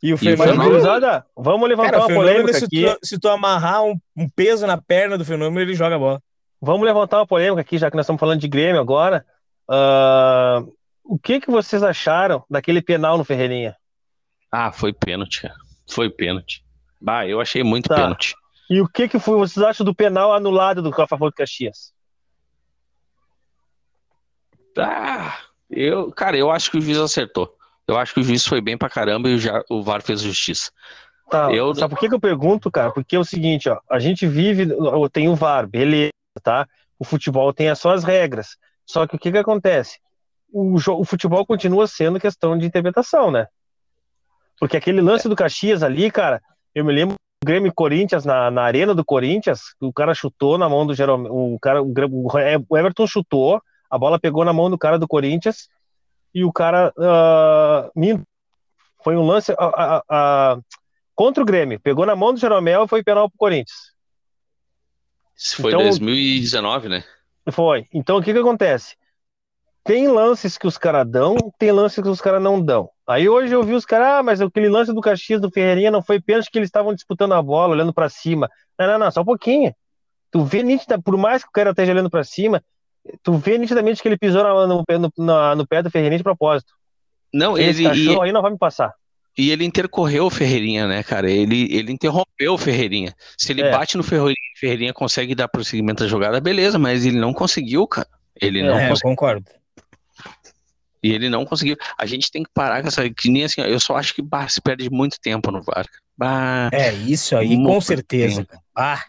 [0.03, 0.65] E o fenômeno.
[0.65, 2.85] Cruzada, vamos levantar Cara, uma polêmica se aqui.
[2.85, 6.23] Tu, se tu amarrar um, um, peso na perna do fenômeno, ele joga a bola.
[6.61, 9.25] Vamos levantar uma polêmica aqui, já que nós estamos falando de Grêmio agora.
[9.69, 10.73] Uh,
[11.05, 13.77] o que, que vocês acharam daquele penal no Ferreirinha?
[14.51, 15.55] Ah, foi pênalti, cara.
[15.89, 16.65] Foi pênalti.
[17.01, 17.97] Bah, eu achei muito tá.
[17.97, 18.35] pênalti.
[18.69, 21.93] E o que, que foi, vocês acham do penal anulado do a favor do Caxias?
[24.79, 25.39] Ah,
[25.71, 27.57] eu, cara, eu acho que o juiz acertou.
[27.87, 30.71] Eu acho que o juiz foi bem pra caramba e já, o VAR fez justiça.
[31.31, 31.75] Tá, eu...
[31.75, 32.91] Sabe por que, que eu pergunto, cara?
[32.93, 34.69] Porque é o seguinte, ó, a gente vive,
[35.13, 36.67] tem o VAR, beleza, tá?
[36.99, 38.57] O futebol tem as suas regras.
[38.87, 39.99] Só que o que que acontece?
[40.53, 43.47] O, o futebol continua sendo questão de interpretação, né?
[44.59, 46.41] Porque aquele lance do Caxias ali, cara,
[46.75, 50.69] eu me lembro do Grêmio Corinthians na, na arena do Corinthians, o cara chutou na
[50.69, 54.99] mão do Jerome, o cara, o Everton chutou, a bola pegou na mão do cara
[54.99, 55.69] do Corinthians
[56.35, 58.25] e o cara uh,
[59.03, 59.55] foi um lance
[61.15, 61.81] contra o Grêmio.
[61.81, 63.93] Pegou na mão do Jeromel e foi penal pro Corinthians.
[65.37, 67.05] Isso foi então, 2019, né?
[67.51, 67.87] Foi.
[67.93, 68.97] Então o que que acontece?
[69.85, 72.89] Tem lances que os caras dão, tem lances que os caras não dão.
[73.07, 76.01] Aí hoje eu vi os caras, ah, mas aquele lance do Caxias do Ferreirinha não
[76.01, 78.49] foi pênalti que eles estavam disputando a bola, olhando para cima.
[78.79, 79.75] Não, não, não, só um pouquinho.
[80.31, 82.63] Tu vê nítida, por mais que o cara esteja olhando para cima,
[83.23, 84.85] tu vê nitidamente que ele pisou no, no,
[85.17, 86.73] no, no pé do Ferreirinha de propósito.
[87.33, 88.13] Não, Esse ele.
[88.13, 88.93] E, aí não vai me passar.
[89.37, 91.31] E ele intercorreu o Ferreirinha, né, cara?
[91.31, 93.15] Ele, ele interrompeu o Ferreirinha.
[93.39, 93.71] Se ele é.
[93.71, 98.09] bate no Ferreirinha, Ferreirinha consegue dar prosseguimento à jogada, beleza, mas ele não conseguiu, cara.
[98.41, 99.11] Ele é, não conseguiu.
[99.11, 99.47] eu concordo.
[101.03, 101.77] E ele não conseguiu.
[101.99, 103.09] A gente tem que parar com essa.
[103.11, 105.87] Que nem assim, eu só acho que bah, se perde muito tempo no VAR.
[106.17, 108.47] Bah, é, isso aí, com certeza.
[108.77, 109.03] Ah,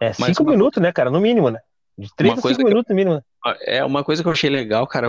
[0.00, 0.52] é, cinco uma...
[0.52, 1.10] minutos, né, cara?
[1.10, 1.60] No mínimo, né?
[1.98, 3.24] De 30 a 5 minutos no mínimo.
[3.62, 5.08] É uma coisa que eu achei legal, cara,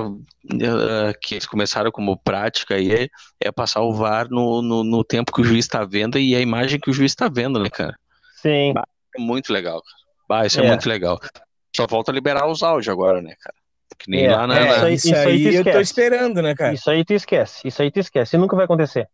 [0.49, 3.07] eh, que eles começaram como prática aí, é,
[3.41, 6.39] é passar o VAR no, no, no tempo que o juiz está vendo e a
[6.39, 7.97] imagem que o juiz está vendo, né, cara?
[8.41, 8.71] Sim.
[8.73, 9.81] Bah, é muito legal.
[10.29, 10.65] Bah, isso é.
[10.65, 10.67] é.
[10.67, 11.19] muito legal.
[11.75, 13.55] Só falta liberar os áudios agora, né, cara?
[13.97, 14.59] Que nem é, lá na.
[14.59, 16.73] É, isso aí, isso aí eu tô esperando, né, cara?
[16.73, 17.67] Isso aí tu esquece.
[17.67, 18.35] Isso aí tu esquece.
[18.35, 19.09] Isso nunca vai acontecer.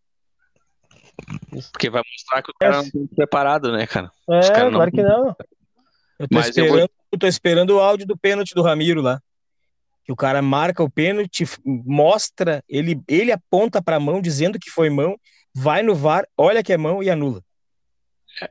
[1.72, 4.12] Porque vai mostrar que o cara não tá preparado, né, cara?
[4.30, 4.92] É, claro não...
[4.92, 5.36] que não.
[6.20, 6.90] Eu tô, esperando, eu, vou...
[7.14, 9.20] eu tô esperando o áudio do pênalti do Ramiro lá.
[10.04, 14.90] Que o cara marca o pênalti, mostra, ele, ele aponta pra mão dizendo que foi
[14.90, 15.16] mão,
[15.56, 17.42] vai no VAR, olha que é mão e anula.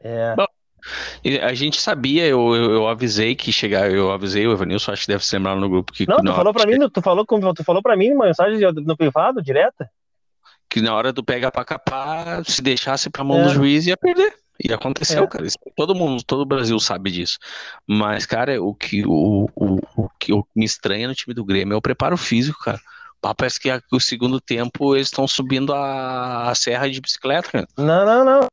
[0.01, 0.35] É.
[0.37, 0.47] Bom,
[1.43, 5.13] a gente sabia, eu, eu, eu, avisei que chegar, eu avisei o Evanilson, acho que
[5.13, 6.07] deve se lembrar no grupo que.
[6.07, 9.43] Não, tu falou para mim, tu falou, tu falou para mim uma mensagem no privado,
[9.43, 9.91] direta?
[10.71, 13.45] Que na hora do pega pra capar, se deixasse pra mão é.
[13.45, 14.33] do juiz ia perder.
[14.63, 15.27] E aconteceu, é.
[15.27, 15.47] cara.
[15.47, 17.39] Isso, todo mundo, todo o Brasil sabe disso.
[17.87, 21.77] Mas, cara, o que, o, o, o que me estranha no time do Grêmio é
[21.77, 22.81] o preparo físico, cara.
[23.37, 27.69] Parece que o segundo tempo eles estão subindo a, a, serra de bicicleta, cara.
[27.77, 28.47] Não, não, não.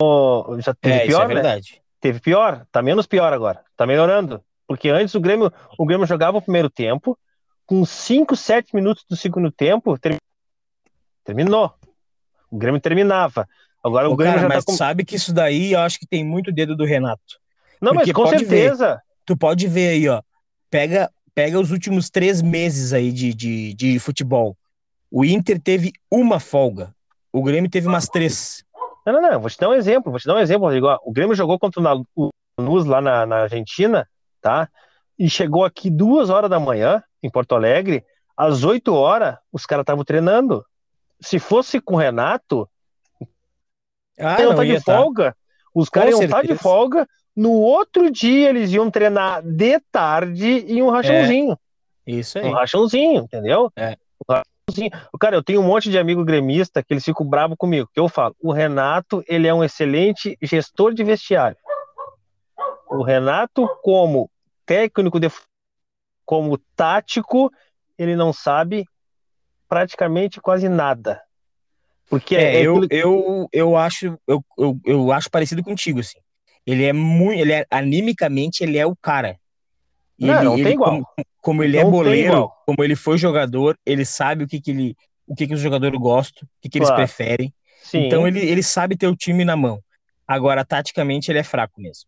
[0.00, 1.34] Oh, já teve é, pior, é né?
[1.34, 1.82] verdade.
[2.00, 3.64] Teve pior, tá menos pior agora.
[3.76, 4.42] Tá melhorando.
[4.66, 7.18] Porque antes o Grêmio, o Grêmio jogava o primeiro tempo,
[7.64, 9.96] com 5, 7 minutos do segundo tempo,
[11.24, 11.72] terminou.
[12.50, 13.48] O Grêmio terminava.
[13.86, 14.76] Agora Ô, o Grêmio cara, já mas tá com...
[14.76, 17.38] sabe que isso daí eu acho que tem muito dedo do Renato.
[17.80, 18.94] Não, Porque mas com certeza.
[18.94, 20.20] Ver, tu pode ver aí, ó.
[20.68, 24.56] Pega, pega os últimos três meses aí de, de, de futebol.
[25.08, 26.92] O Inter teve uma folga.
[27.32, 28.64] O Grêmio teve umas três.
[29.06, 29.40] Não, não, não.
[29.40, 30.10] Vou te dar um exemplo.
[30.10, 30.88] Vou te dar um exemplo, Rodrigo.
[31.04, 34.08] O Grêmio jogou contra o Lanús lá na, na Argentina,
[34.40, 34.68] tá?
[35.16, 38.04] E chegou aqui duas horas da manhã, em Porto Alegre.
[38.36, 40.64] Às oito horas, os caras estavam treinando.
[41.20, 42.68] Se fosse com o Renato,
[44.18, 44.96] ah, não, tá de tá.
[44.96, 45.32] folga.
[45.32, 45.36] Tá.
[45.74, 47.06] Os caras iam estar tá de folga.
[47.34, 51.58] No outro dia eles iam treinar de tarde em um rachãozinho.
[52.06, 52.46] É, isso aí.
[52.46, 53.70] Um rachãozinho, entendeu?
[53.76, 53.96] É.
[54.26, 54.90] Um rachãozinho.
[55.20, 57.90] Cara, eu tenho um monte de amigo gremista que eles ficam bravos comigo.
[57.92, 61.58] Que eu falo, o Renato, ele é um excelente gestor de vestiário.
[62.88, 64.30] O Renato, como
[64.64, 65.30] técnico de
[66.24, 67.52] como tático,
[67.98, 68.84] ele não sabe
[69.68, 71.22] praticamente quase nada.
[72.08, 72.88] Porque é, é eu, aquilo...
[72.90, 76.18] eu, eu acho eu, eu, eu, acho parecido contigo assim.
[76.64, 79.38] Ele é muito, ele é animicamente ele é o cara.
[80.18, 80.90] E não, ele, não tem ele, igual.
[80.90, 81.06] Como,
[81.42, 84.70] como ele é não é boleiro, como ele foi jogador, ele sabe o que que
[84.70, 86.94] ele o que que os jogadores gostam, o que que claro.
[86.94, 87.52] eles preferem.
[87.82, 88.06] Sim.
[88.06, 89.80] Então ele, ele sabe ter o time na mão.
[90.26, 92.04] Agora, taticamente, ele é fraco mesmo.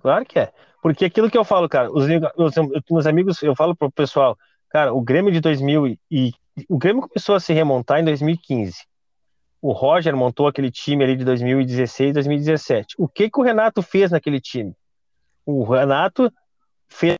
[0.00, 0.52] Claro que é.
[0.82, 2.04] Porque aquilo que eu falo, cara, os,
[2.36, 2.54] os
[2.90, 4.36] meus amigos, eu falo pro pessoal,
[4.70, 6.32] cara, o Grêmio de 2000 e
[6.68, 8.89] o Grêmio começou a se remontar em 2015
[9.62, 12.94] o Roger montou aquele time ali de 2016, 2017.
[12.98, 14.74] O que que o Renato fez naquele time?
[15.44, 16.32] O Renato
[16.88, 17.16] fez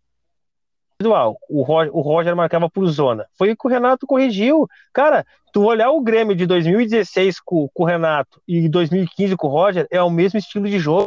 [0.95, 1.39] individual.
[1.49, 3.27] O Roger, o Roger marcava por zona.
[3.37, 4.67] Foi o que o Renato corrigiu.
[4.93, 9.51] Cara, tu olhar o Grêmio de 2016 com, com o Renato e 2015 com o
[9.51, 11.07] Roger, é o mesmo estilo de jogo.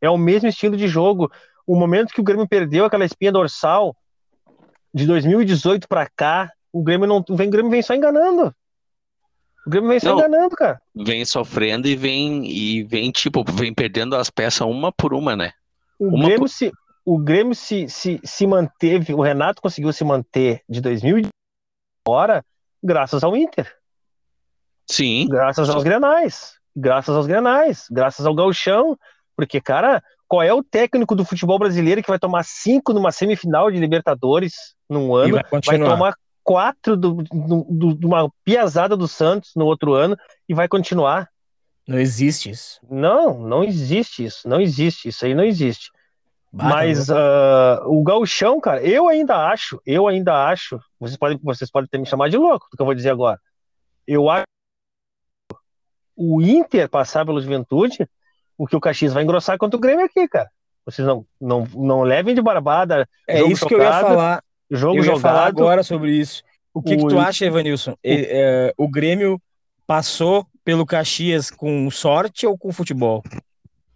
[0.00, 1.30] É o mesmo estilo de jogo.
[1.66, 3.96] O momento que o Grêmio perdeu aquela espinha dorsal
[4.92, 8.54] de 2018 para cá, o Grêmio não vem, o Grêmio vem só enganando.
[9.66, 10.80] O Grêmio vem se não, enganando, cara.
[10.94, 15.52] Vem sofrendo e vem, e vem, tipo, vem perdendo as peças uma por uma, né?
[15.98, 16.48] O uma Grêmio, por...
[16.48, 16.70] se,
[17.04, 21.28] o Grêmio se, se, se manteve, o Renato conseguiu se manter de 2000
[22.06, 22.44] hora
[22.82, 23.74] graças ao Inter.
[24.90, 25.26] Sim.
[25.28, 26.54] Graças aos Grenais.
[26.76, 27.86] Graças aos Grenais.
[27.90, 28.98] Graças ao Galchão.
[29.34, 33.70] Porque, cara, qual é o técnico do futebol brasileiro que vai tomar cinco numa semifinal
[33.70, 35.40] de Libertadores num ano?
[35.50, 40.16] Vai, vai, tomar quatro de uma piazada do Santos no outro ano
[40.48, 41.28] e vai continuar.
[41.88, 42.80] Não existe isso.
[42.88, 44.48] Não, não existe isso.
[44.48, 45.08] Não existe.
[45.08, 45.90] Isso aí não existe.
[46.52, 51.88] Mas uh, o gauchão, cara, eu ainda acho, eu ainda acho, vocês podem, vocês podem
[51.88, 53.40] ter me chamado de louco, do que eu vou dizer agora.
[54.06, 54.44] Eu acho
[56.16, 58.08] o Inter passar pelo Juventude,
[58.56, 60.48] o que o Caxias vai engrossar contra o Grêmio aqui, cara.
[60.86, 63.08] Vocês não, não, não levem de barbada.
[63.26, 64.43] É isso que eu ia falar.
[64.70, 65.20] Jogo Eu jogado.
[65.20, 66.42] falar agora sobre isso.
[66.72, 66.98] O que, o...
[66.98, 67.92] que tu acha, Evanilson?
[67.92, 67.96] O...
[68.02, 69.40] É, o Grêmio
[69.86, 73.22] passou pelo Caxias com sorte ou com futebol?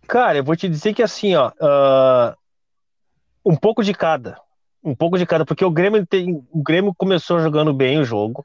[0.07, 2.35] Cara, eu vou te dizer que assim, ó, uh,
[3.45, 4.39] um pouco de cada.
[4.83, 6.43] Um pouco de cada, porque o Grêmio tem.
[6.51, 8.43] O Grêmio começou jogando bem o jogo.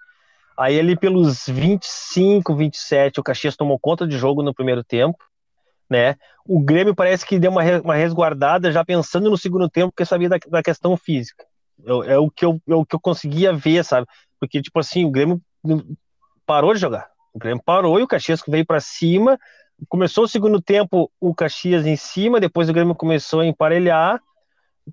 [0.58, 5.18] Aí ele pelos 25, 27, o Caxias tomou conta de jogo no primeiro tempo,
[5.90, 6.16] né?
[6.46, 10.30] O Grêmio parece que deu uma, uma resguardada já pensando no segundo tempo, porque sabia
[10.30, 11.46] da, da questão física.
[11.86, 14.08] É, é, o que eu, é o que eu conseguia ver, sabe?
[14.40, 15.42] Porque, tipo assim, o Grêmio
[16.46, 17.10] parou de jogar.
[17.34, 19.40] O Grêmio parou e o Caxias veio para cima.
[19.90, 24.22] Começou o segundo tempo, o Caxias em cima, depois o Grêmio começou a emparelhar.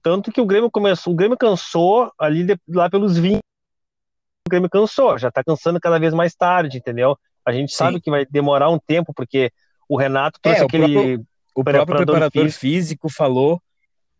[0.03, 3.39] Tanto que o Grêmio começou, o Grêmio cansou ali de, lá pelos 20.
[3.39, 7.17] O Grêmio cansou, já tá cansando cada vez mais tarde, entendeu?
[7.45, 7.79] A gente Sim.
[7.79, 9.53] sabe que vai demorar um tempo, porque
[9.89, 10.87] o Renato trouxe é, aquele.
[10.87, 12.61] O próprio, o próprio preparador físico.
[12.61, 13.61] físico falou,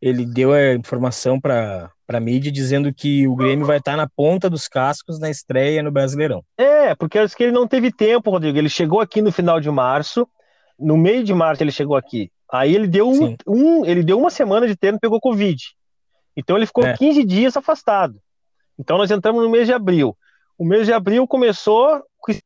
[0.01, 4.09] ele deu a informação para a mídia dizendo que o Grêmio vai estar tá na
[4.09, 6.43] ponta dos cascos na estreia no Brasileirão.
[6.57, 8.57] É, porque acho que ele não teve tempo, Rodrigo.
[8.57, 10.27] Ele chegou aqui no final de março,
[10.79, 12.31] no meio de março ele chegou aqui.
[12.51, 15.63] Aí ele deu um, um ele deu uma semana de treino e pegou Covid.
[16.37, 16.97] Então ele ficou é.
[16.97, 18.21] 15 dias afastado.
[18.79, 20.17] Então nós entramos no mês de abril.
[20.57, 22.37] O mês de abril começou com o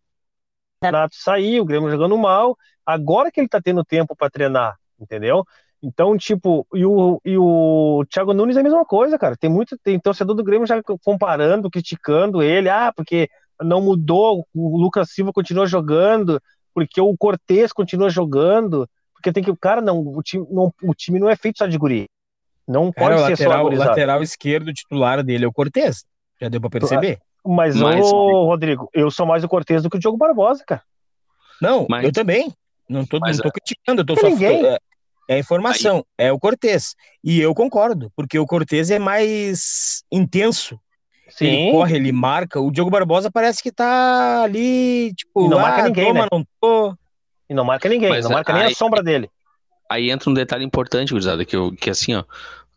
[0.82, 2.56] Renato sair, o Grêmio jogando mal.
[2.84, 5.44] Agora que ele tá tendo tempo para treinar, entendeu?
[5.84, 9.36] Então, tipo, e o, e o Thiago Nunes é a mesma coisa, cara.
[9.36, 13.28] Tem muito, tem torcedor do Grêmio já comparando, criticando ele, ah, porque
[13.60, 16.40] não mudou, o Lucas Silva continua jogando,
[16.72, 18.88] porque o Cortez continua jogando.
[19.12, 19.54] porque tem que.
[19.56, 22.06] Cara, não, o time não, o time não é feito só de guri.
[22.66, 26.02] Não cara, pode ser lateral, só O lateral esquerdo titular dele é o Cortez.
[26.40, 27.18] Já deu pra perceber?
[27.44, 30.82] Mas, Mas ô, Rodrigo, eu sou mais o Cortez do que o Diogo Barbosa, cara.
[31.60, 32.04] Não, Mas...
[32.06, 32.50] eu também.
[32.88, 34.28] Não tô, Mas, não tô criticando, eu tô só.
[34.28, 34.62] Ninguém...
[35.28, 36.26] É, informação, Aí...
[36.26, 36.94] é o Cortez.
[37.22, 40.78] E eu concordo, porque o Cortez é mais intenso.
[41.30, 41.46] Sim.
[41.46, 42.60] Ele corre, ele marca.
[42.60, 46.28] O Diogo Barbosa parece que tá ali, tipo, e não marca ah, ninguém, toma, né?
[46.30, 46.96] não tô.
[47.48, 49.30] E não marca ninguém, Mas, não marca aí, nem a sombra dele.
[49.90, 52.24] Aí entra um detalhe importante, gurizada, que, eu, que assim, ó,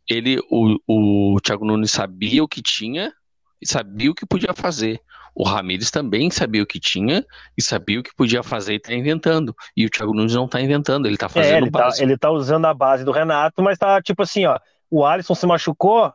[0.09, 3.13] ele, o, o Thiago Nunes sabia o que tinha
[3.61, 5.01] e sabia o que podia fazer.
[5.35, 7.25] O Ramires também sabia o que tinha
[7.57, 9.55] e sabia o que podia fazer e tá inventando.
[9.75, 12.31] E o Thiago Nunes não tá inventando, ele tá fazendo é, ele, tá, ele tá
[12.31, 14.59] usando a base do Renato, mas tá tipo assim, ó,
[14.89, 16.11] o Alisson se machucou,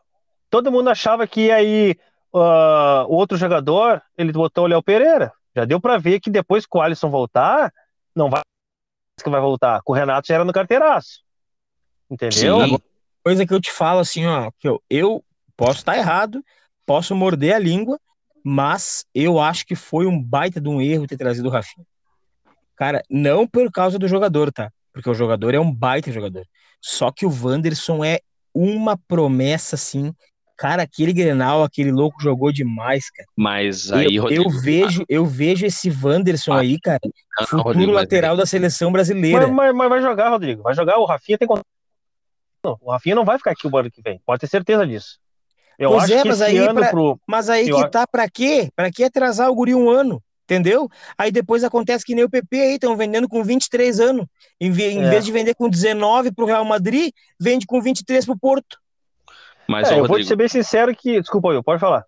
[0.50, 1.98] todo mundo achava que ia ir
[2.32, 5.32] uh, outro jogador, ele botou o Léo Pereira.
[5.54, 7.72] Já deu para ver que depois que o Alisson voltar,
[8.14, 8.40] não vai
[9.22, 9.80] que vai voltar.
[9.82, 11.20] Com o Renato já era no carteiraço.
[12.10, 12.66] Entendeu?
[12.66, 12.78] Sim.
[13.24, 15.24] Coisa que eu te falo assim, ó, que eu, eu
[15.56, 16.44] posso estar errado,
[16.84, 18.00] posso morder a língua,
[18.44, 21.86] mas eu acho que foi um baita de um erro ter trazido o Rafinha.
[22.76, 24.70] Cara, não por causa do jogador, tá?
[24.92, 26.44] Porque o jogador é um baita jogador.
[26.80, 28.20] Só que o Wanderson é
[28.54, 30.12] uma promessa, assim.
[30.56, 33.28] Cara, aquele Grenal, aquele louco jogou demais, cara.
[33.36, 37.62] Mas aí, eu, Rodrigo, eu vejo, eu vejo esse Wanderson ah, aí, cara, não, futuro
[37.62, 38.38] Rodrigo, lateral mas...
[38.38, 39.46] da seleção brasileira.
[39.46, 40.62] Mas, mas, mas, vai jogar, Rodrigo.
[40.62, 40.98] Vai jogar.
[40.98, 41.48] O Rafinha tem.
[42.64, 44.20] Não, o Rafinha não vai ficar aqui o ano que vem.
[44.24, 45.18] Pode ter certeza disso.
[45.82, 47.20] Eu pois acho é, que mas aí, pra, pro...
[47.26, 48.70] mas aí que tá pra quê?
[48.76, 50.22] Pra que atrasar o guri um ano?
[50.44, 50.88] Entendeu?
[51.18, 54.26] Aí depois acontece que nem o PP aí, estão vendendo com 23 anos.
[54.60, 55.10] Em, em é.
[55.10, 58.78] vez de vender com 19 pro Real Madrid, vende com 23 pro Porto.
[59.66, 60.18] Mas, é, ó, eu Rodrigo...
[60.18, 61.20] vou ser bem sincero que.
[61.20, 62.04] Desculpa, eu pode falar.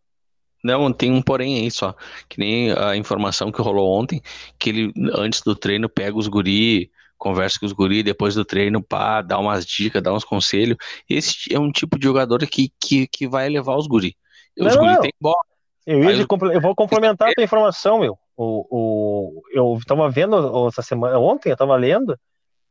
[0.63, 1.97] Não, tem um porém aí só.
[2.29, 4.23] Que nem a informação que rolou ontem,
[4.57, 8.83] que ele, antes do treino, pega os guri conversa com os guri depois do treino,
[8.83, 10.77] pá, dá umas dicas, dá uns conselhos.
[11.09, 14.17] Esse é um tipo de jogador que, que, que vai levar os guri.
[14.59, 15.43] Os não, guri tem bola.
[15.87, 18.19] Eu, ia eu vou complementar a tua informação, meu.
[18.37, 22.19] O, o, eu tava vendo essa semana, ontem eu tava lendo,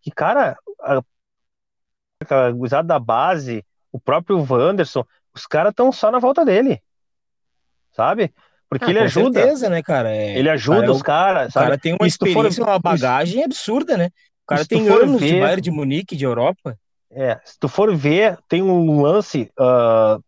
[0.02, 1.02] que, cara, a,
[2.30, 6.82] a da base, o próprio Wanderson, os caras estão só na volta dele.
[7.91, 8.34] Sabe?
[8.68, 9.39] Porque ah, ele ajuda.
[9.39, 10.16] Certeza, né, cara?
[10.16, 11.50] É, ele ajuda cara, os caras.
[11.52, 12.72] O cara tem uma experiência, for...
[12.72, 14.10] uma bagagem absurda, né?
[14.44, 15.28] O cara tem anos ver...
[15.28, 16.78] de Bayern de Munique, de Europa.
[17.10, 20.22] É, se tu for ver, tem um lance uh,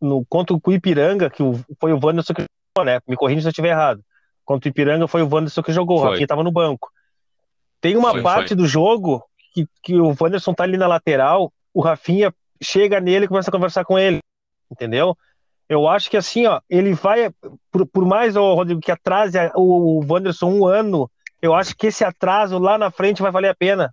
[0.00, 3.00] no, contra o Ipiranga, que o, foi o Wanderson que jogou, né?
[3.06, 4.02] Me corrija se eu estiver errado.
[4.44, 6.06] Contra o Ipiranga foi o Wanderson que jogou, foi.
[6.06, 6.90] o Rafinha tava no banco.
[7.80, 8.56] Tem uma foi, parte foi.
[8.56, 13.28] do jogo que, que o Wanderson tá ali na lateral, o Rafinha chega nele e
[13.28, 14.20] começa a conversar com ele,
[14.70, 15.16] entendeu?
[15.68, 17.30] Eu acho que assim, ó, ele vai,
[17.70, 21.10] por, por mais, o Rodrigo, que atrase o, o Wanderson um ano
[21.42, 23.92] eu acho que esse atraso lá na frente vai valer a pena.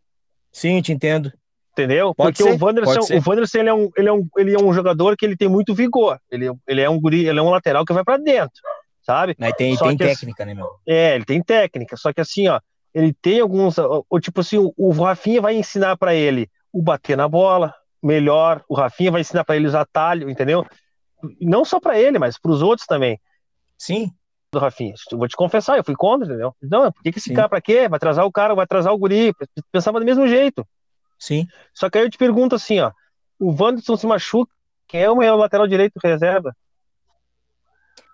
[0.52, 1.34] Sim, te entendo.
[1.72, 2.14] Entendeu?
[2.14, 4.60] Pode Porque ser, o Wanderson, o Wanderson ele é, um, ele, é um, ele é
[4.60, 6.20] um jogador que ele tem muito vigor.
[6.30, 8.62] Ele, ele é um guri, ele é um lateral que vai para dentro,
[9.02, 9.36] sabe?
[9.40, 10.70] Mas tem, tem técnica, né, meu?
[10.88, 11.98] É, ele tem técnica.
[11.98, 12.60] Só que assim, ó,
[12.94, 17.18] ele tem alguns, ou, tipo assim, o, o Rafinha vai ensinar para ele o bater
[17.18, 17.74] na bola
[18.04, 18.64] melhor.
[18.68, 20.66] O Rafinha vai ensinar para ele os atalhos, entendeu?
[21.42, 23.20] Não só para ele, mas para os outros também.
[23.78, 24.12] Sim
[24.58, 24.94] Rafinha.
[25.12, 26.56] Eu vou te confessar, eu fui contra, entendeu?
[26.62, 27.36] Não, por que, que esse Sim.
[27.36, 27.88] cara pra quê?
[27.88, 29.34] Vai atrasar o cara, vai atrasar o guri.
[29.72, 30.68] Pensava do mesmo jeito.
[31.20, 31.46] Sim.
[31.74, 32.92] Só que aí eu te pergunto assim, ó.
[33.38, 34.52] O Wanderson se machuca,
[34.88, 36.56] quem é o meu lateral direito reserva?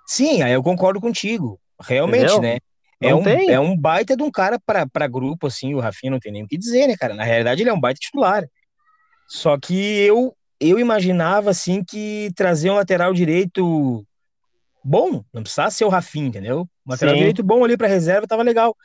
[0.06, 1.60] Sim, aí eu concordo contigo.
[1.82, 2.42] Realmente, entendeu?
[2.42, 2.58] né?
[3.02, 6.32] É um, é um baita de um cara para grupo, assim, o Rafinha não tem
[6.32, 7.14] nem o que dizer, né, cara?
[7.14, 8.46] Na realidade, ele é um baita titular.
[9.28, 14.06] Só que eu, eu imaginava, assim, que trazer um lateral direito
[14.86, 16.70] bom, não precisava ser o Rafinha, entendeu?
[16.86, 18.78] Um lateral direito bom ali para reserva tava legal.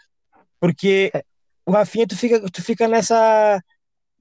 [0.58, 1.22] Porque é.
[1.66, 3.62] o Rafinha, tu fica, tu fica nessa,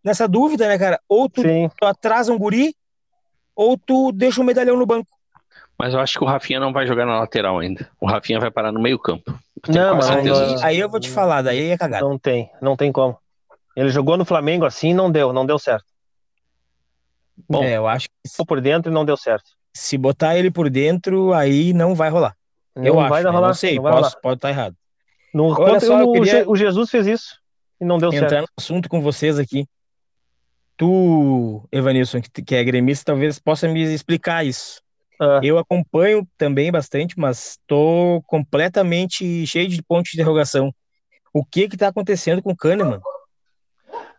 [0.03, 0.99] nessa dúvida, né, cara?
[1.07, 2.75] Ou tu, tu atrasa um guri,
[3.55, 5.09] ou tu deixa um medalhão no banco.
[5.77, 7.89] Mas eu acho que o Rafinha não vai jogar na lateral ainda.
[8.01, 9.39] O Rafinha vai parar no meio campo.
[9.69, 10.25] Não, mas aí,
[10.61, 12.05] aí, eu vou te falar, daí é cagada.
[12.05, 13.17] Não tem, não tem como.
[13.75, 15.85] Ele jogou no Flamengo assim, não deu, não deu certo.
[17.49, 20.69] Bom, é, eu acho que por dentro e não deu certo se botar ele por
[20.69, 22.35] dentro, aí não vai rolar.
[22.75, 23.29] Não eu vai acho, né?
[23.31, 24.75] rolar, não sei, não posso, pode estar errado.
[25.33, 26.49] No, Olha só, o, queria...
[26.49, 27.39] o, Jesus fez isso
[27.79, 28.43] e não deu entrar certo.
[28.43, 29.67] no assunto com vocês aqui.
[30.75, 34.81] Tu, Evanilson, que, que é gremista, talvez possa me explicar isso.
[35.19, 35.41] Ah.
[35.43, 40.73] Eu acompanho também bastante, mas estou completamente cheio de pontos de interrogação.
[41.33, 43.01] O que que tá acontecendo com o Kahneman?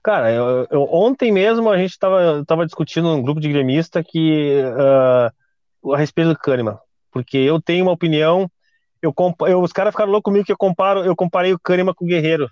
[0.02, 4.62] Cara, eu, eu, ontem mesmo a gente estava tava discutindo num grupo de gremista que
[4.62, 5.30] uh,
[5.92, 6.78] a respeito do Kahneman,
[7.10, 8.50] porque eu tenho uma opinião,
[9.02, 9.14] eu,
[9.46, 12.08] eu os caras ficaram loucos comigo que eu comparo, eu comparei o Kahneman com o
[12.08, 12.50] Guerreiro.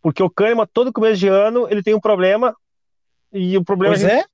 [0.00, 2.54] Porque o Kahneman, todo começo de ano, ele tem um problema.
[3.32, 4.24] E o problema pois é.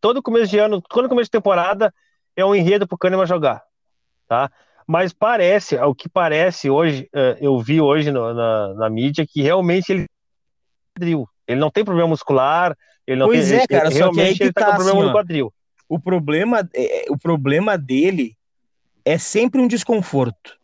[0.00, 1.92] Todo começo de ano, todo começo de temporada,
[2.36, 3.62] é um enredo pro Kahneman jogar.
[4.28, 4.50] Tá?
[4.86, 9.40] Mas parece, o que parece hoje, eh, eu vi hoje no, na, na mídia, que
[9.40, 10.06] realmente ele
[11.46, 14.52] ele não tem problema muscular, ele não pois tem, é, cara, realmente que que ele
[14.52, 15.53] tá, tá com problema assim, no quadril.
[15.88, 18.36] O problema, é, o problema dele
[19.04, 20.58] é sempre um desconforto.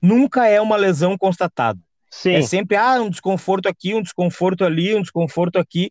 [0.00, 1.78] Nunca é uma lesão constatada.
[2.10, 2.34] Sim.
[2.34, 5.90] É sempre ah, um desconforto aqui, um desconforto ali, um desconforto aqui.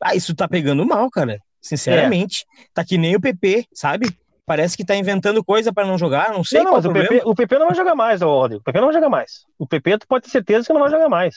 [0.00, 1.38] Ah, isso tá pegando mal, cara.
[1.60, 2.44] Sinceramente.
[2.60, 2.66] É.
[2.74, 4.08] Tá que nem o PP, sabe?
[4.46, 7.22] Parece que tá inventando coisa para não jogar, não sei não, qual mas o PP,
[7.24, 8.60] o PP não vai jogar mais, Rodrigo.
[8.60, 9.46] O PP não vai jogar mais.
[9.58, 11.34] O PP, tu pode ter certeza que não vai jogar mais.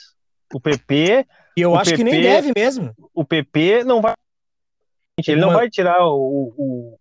[0.52, 1.26] O PP.
[1.56, 2.94] E eu acho PP, que nem deve mesmo.
[3.14, 4.12] O PP não vai.
[5.26, 6.52] Ele não vai tirar o,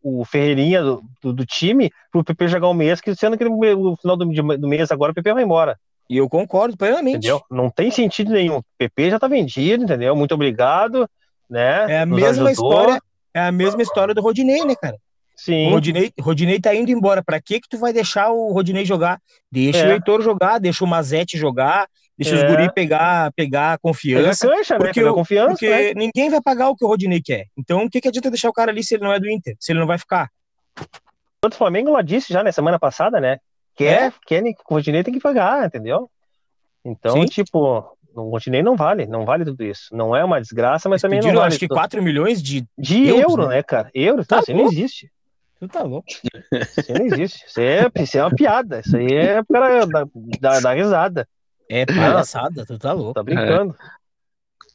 [0.03, 3.45] o, o Ferreirinha do, do, do, time pro PP jogar um mês, que sendo que
[3.45, 4.25] no final do,
[4.57, 5.77] do mês agora o PP vai embora.
[6.09, 7.17] E eu concordo plenamente.
[7.17, 7.41] Entendeu?
[7.51, 8.57] Não tem sentido nenhum.
[8.57, 10.15] O PP já tá vendido, entendeu?
[10.15, 11.07] Muito obrigado.
[11.49, 11.91] Né?
[11.91, 12.71] É a Nos mesma ajudou.
[12.71, 13.01] história.
[13.33, 14.97] É a mesma história do Rodinei, né, cara?
[15.35, 15.67] Sim.
[15.67, 17.21] O Rodinei, Rodinei tá indo embora.
[17.21, 19.21] Pra que que tu vai deixar o Rodinei jogar?
[19.51, 19.89] Deixa é.
[19.89, 21.87] o Heitor jogar, deixa o Mazete jogar,
[22.17, 22.37] deixa é.
[22.37, 24.47] os guri pegar, pegar confiança.
[24.47, 24.79] Pegar cancha, né?
[24.79, 25.93] porque, pegar confiança, porque né?
[25.95, 27.45] ninguém vai pagar o que o Rodinei quer.
[27.57, 29.55] Então, o que, que adianta deixar o cara ali se ele não é do Inter?
[29.59, 30.29] Se ele não vai ficar?
[31.45, 33.37] O Flamengo lá disse já na semana passada, né?
[33.75, 34.13] Quer, é.
[34.25, 36.09] quer que o Rodinei tem que pagar, entendeu?
[36.83, 37.25] Então, Sim.
[37.25, 39.95] tipo, o Rodinei não vale, não vale tudo isso.
[39.95, 41.53] Não é uma desgraça, mas Eles também pediram, não vale.
[41.53, 43.57] acho que 4 milhões de, de euros, euro, né?
[43.57, 43.91] né, cara?
[43.93, 45.11] Euro, tá, isso não existe.
[45.59, 46.07] Tu tá louco.
[46.07, 47.45] Isso não existe.
[47.47, 48.81] Isso é, isso é uma piada.
[48.85, 49.85] Isso aí é para
[50.39, 51.27] dar, dar risada.
[51.69, 53.13] É palhaçada, tu tá louco.
[53.13, 53.75] Tá brincando.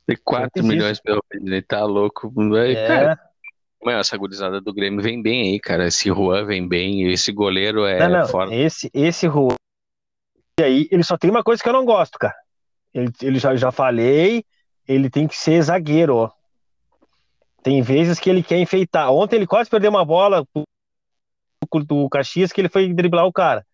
[0.07, 2.33] Tem 4 milhões pelo Rodinei, tá louco.
[2.57, 2.87] É.
[2.87, 3.33] Cara,
[3.85, 5.89] Mano, essa gurizada do Grêmio vem bem aí, cara.
[5.89, 8.29] Esse Juan vem bem, esse goleiro é não, não.
[8.29, 8.55] fora.
[8.55, 9.57] Esse, esse Juan.
[10.61, 12.35] E aí, ele só tem uma coisa que eu não gosto, cara.
[12.95, 14.45] Ele, ele já, já falei,
[14.87, 16.31] ele tem que ser zagueiro, ó.
[17.63, 19.11] Tem vezes que ele quer enfeitar.
[19.11, 20.47] Ontem ele quase perdeu uma bola
[21.87, 23.67] do Caxias que ele foi driblar o cara.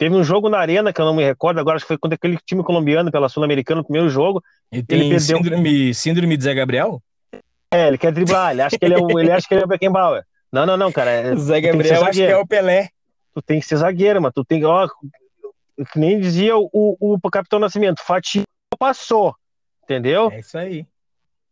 [0.00, 2.14] Teve um jogo na arena que eu não me recordo agora, acho que foi contra
[2.14, 4.42] aquele time colombiano pela Sul-Americana, no primeiro jogo.
[4.72, 5.36] Ele tem ele perdeu...
[5.36, 7.02] síndrome, síndrome de Zé Gabriel?
[7.70, 9.64] É, ele quer driblar, ele acha que ele é o, ele acha que ele é
[9.66, 10.24] o Beckenbauer.
[10.50, 11.10] Não, não, não, cara.
[11.10, 12.88] É, Zé Gabriel acho que é o Pelé.
[13.34, 14.88] Tu tem que ser zagueiro, mas tu tem ó,
[15.92, 18.42] que nem dizia o, o, o Capitão Nascimento, fatia
[18.78, 19.34] passou,
[19.84, 20.30] entendeu?
[20.32, 20.86] É isso aí.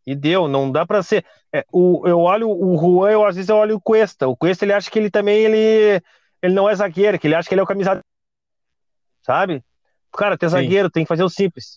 [0.07, 1.23] E deu, não dá para ser.
[1.53, 4.27] É, o, eu olho o Juan, eu, às vezes eu olho o Cuesta.
[4.27, 6.01] O Cuesta ele acha que ele também ele,
[6.41, 8.01] ele não é zagueiro, que ele acha que ele é o camisa.
[9.29, 9.63] Sabe?
[10.17, 10.53] Cara, ter Sim.
[10.53, 11.75] zagueiro tem que fazer o simples.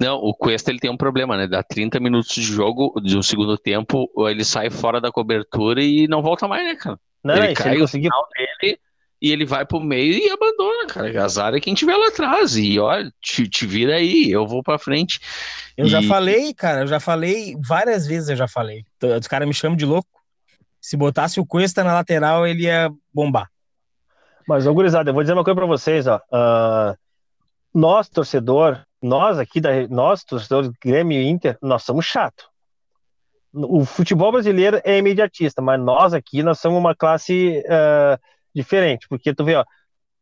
[0.00, 1.46] Não, o Cuesta ele tem um problema, né?
[1.46, 6.08] Dá 30 minutos de jogo de um segundo tempo, ele sai fora da cobertura e
[6.08, 6.98] não volta mais, né, cara?
[7.22, 8.08] Não, ele cai ele conseguir...
[8.36, 8.80] dele
[9.22, 11.24] e ele vai pro meio e abandona, cara.
[11.24, 12.56] Azar é quem tiver lá atrás.
[12.56, 15.20] E olha, te, te vira aí, eu vou pra frente.
[15.76, 15.88] Eu e...
[15.88, 18.84] já falei, cara, eu já falei, várias vezes eu já falei.
[19.20, 20.08] Os caras me chamam de louco.
[20.80, 23.48] Se botasse o Cuesta na lateral, ele ia bombar.
[24.50, 26.16] Mas, ô gurizada, eu vou dizer uma coisa pra vocês, ó.
[26.16, 26.98] Uh,
[27.72, 32.50] nós, torcedor, nós aqui, da, nós, torcedores Grêmio e Inter, nós somos chato.
[33.52, 37.62] O futebol brasileiro é imediatista, mas nós aqui, nós somos uma classe...
[37.66, 38.18] Uh,
[38.52, 39.64] diferente, porque tu vê, ó,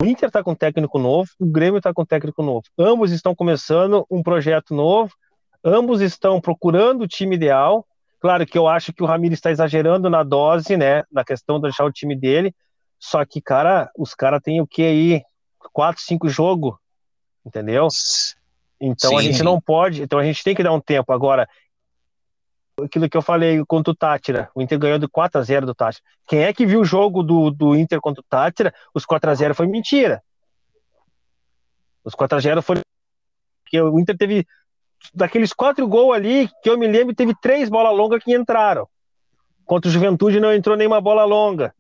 [0.03, 2.65] o Inter tá com técnico novo, o Grêmio tá com técnico novo.
[2.79, 5.11] Ambos estão começando um projeto novo,
[5.65, 7.87] ambos estão procurando o time ideal.
[8.21, 11.63] Claro que eu acho que o Ramiro está exagerando na dose, né, na questão de
[11.63, 12.55] deixar o time dele.
[12.99, 15.23] Só que, cara, os caras têm o que aí?
[15.73, 16.75] Quatro, cinco jogos,
[17.45, 17.89] entendeu?
[18.81, 19.19] Então Sim.
[19.19, 21.13] a gente não pode, então a gente tem que dar um tempo.
[21.13, 21.49] Agora,
[22.83, 24.51] aquilo que eu falei contra o Tátira.
[24.55, 26.05] O Inter ganhou de 4 a 0 do Tátira.
[26.27, 28.73] Quem é que viu o jogo do, do Inter contra o Tátira?
[28.95, 30.23] Os 4 a 0 foi mentira.
[32.05, 32.81] Os 4 a 0 foi
[33.67, 34.47] que o Inter teve
[35.15, 38.89] daqueles quatro gols ali, que eu me lembro, teve três bolas longas que entraram.
[39.65, 41.75] Contra o Juventude não entrou nenhuma bola longa.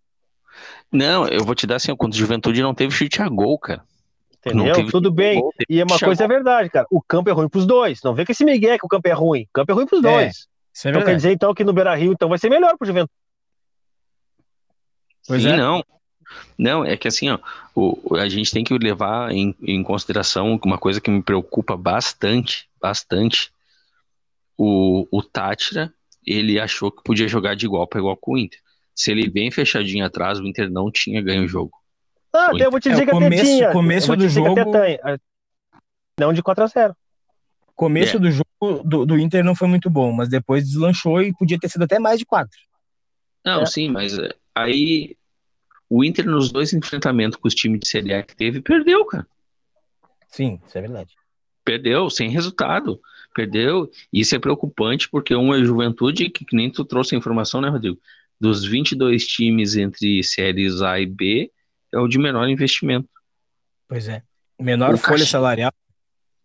[0.93, 3.82] Não, eu vou te dar assim, contra o Juventude não teve chute a gol, cara.
[4.45, 4.91] Entendeu?
[4.91, 5.41] Tudo bem.
[5.41, 6.86] Gol, e uma coisa é verdade, cara.
[6.91, 8.03] O campo é ruim pros dois.
[8.03, 9.43] Não vê que esse Miguel que o campo é ruim.
[9.43, 10.11] O campo é ruim pros é.
[10.11, 10.49] dois.
[10.84, 13.12] É então quer dizer então que no Beira Rio então vai ser melhor pro Juventude.
[15.26, 15.57] Pois Sim, é.
[15.57, 15.84] não.
[16.57, 17.39] Não, é que assim, ó,
[17.74, 22.68] o, a gente tem que levar em, em consideração uma coisa que me preocupa bastante,
[22.80, 23.51] bastante.
[24.57, 25.93] O, o Tátira,
[26.26, 28.61] ele achou que podia jogar de igual para igual com o Inter.
[28.99, 31.70] Se ele bem fechadinho atrás, o Inter não tinha ganho o jogo.
[32.34, 33.72] Ah, eu vou te dizer é, que começo, até tinha.
[33.72, 34.57] começo do jogo.
[36.18, 36.96] Não de 4 a 0
[37.76, 38.18] começo é.
[38.18, 41.68] do jogo do, do, Inter não foi muito bom, mas depois deslanchou e podia ter
[41.68, 42.59] sido até mais de quatro.
[43.44, 43.66] Não, é.
[43.66, 45.16] sim, mas é, aí
[45.88, 49.24] o Inter nos dois enfrentamentos com os times de Série A que teve, perdeu, cara.
[50.26, 51.14] Sim, isso é verdade.
[51.64, 53.01] Perdeu, sem resultado.
[53.32, 53.88] Perdeu.
[54.12, 57.96] Isso é preocupante porque uma juventude que, que nem tu trouxe a informação, né, Rodrigo?
[58.41, 61.51] Dos 22 times entre séries A e B,
[61.93, 63.09] é o de menor investimento.
[63.89, 64.22] Pois é.
[64.61, 65.72] Menor o folha salarial.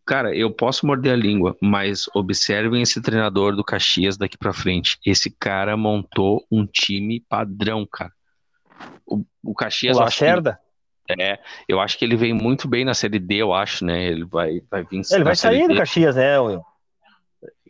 [0.06, 5.00] Cara, eu posso morder a língua, mas observem esse treinador do Caxias daqui para frente.
[5.06, 8.12] Esse cara montou um time padrão, cara.
[9.06, 9.96] O, o Caxias.
[9.96, 10.60] O Lacerda?
[11.20, 14.06] É, eu acho que ele vem muito bem na Série D, eu acho, né?
[14.06, 15.02] Ele vai, vai vir.
[15.12, 16.64] Ele vai sair do Caxias, né, Will?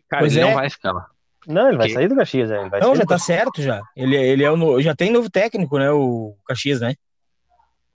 [0.08, 0.48] Cara, pois ele é.
[0.48, 1.06] não vai ficar lá.
[1.46, 2.68] Não, ele vai sair do Caxias, é.
[2.80, 3.82] não, já tá certo já.
[3.96, 5.90] Ele, ele é o já tem novo técnico, né?
[5.90, 6.94] O Caxias, né?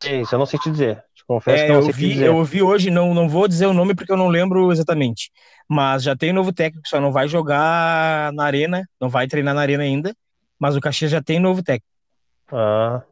[0.03, 1.03] Isso, eu não sei te dizer.
[1.13, 3.73] Te confesso é, que eu, eu vi, eu ouvi hoje, não, não vou dizer o
[3.73, 5.31] nome porque eu não lembro exatamente.
[5.67, 9.61] Mas já tem novo técnico, só não vai jogar na arena, não vai treinar na
[9.61, 10.15] arena ainda.
[10.57, 11.87] Mas o Caxias já tem novo técnico.
[12.51, 13.03] Ah,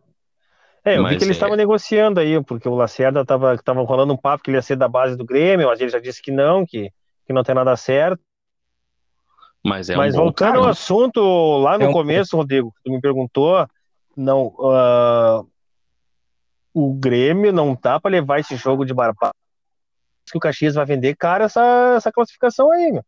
[0.87, 1.57] é, eu mas vi que eles estavam é...
[1.57, 4.87] negociando aí, porque o Lacerda estava tava rolando um papo que ele ia ser da
[4.87, 6.89] base do Grêmio, mas ele já disse que não, que,
[7.25, 8.21] que não tem nada certo.
[9.63, 11.93] Mas, é mas um voltando cara, ao assunto, lá no é um...
[11.93, 13.67] começo, Rodrigo, tu me perguntou,
[14.15, 15.47] não, uh,
[16.73, 19.33] o Grêmio não tá para levar esse jogo de barbado.
[20.31, 23.03] que o Caxias vai vender cara essa, essa classificação aí, meu.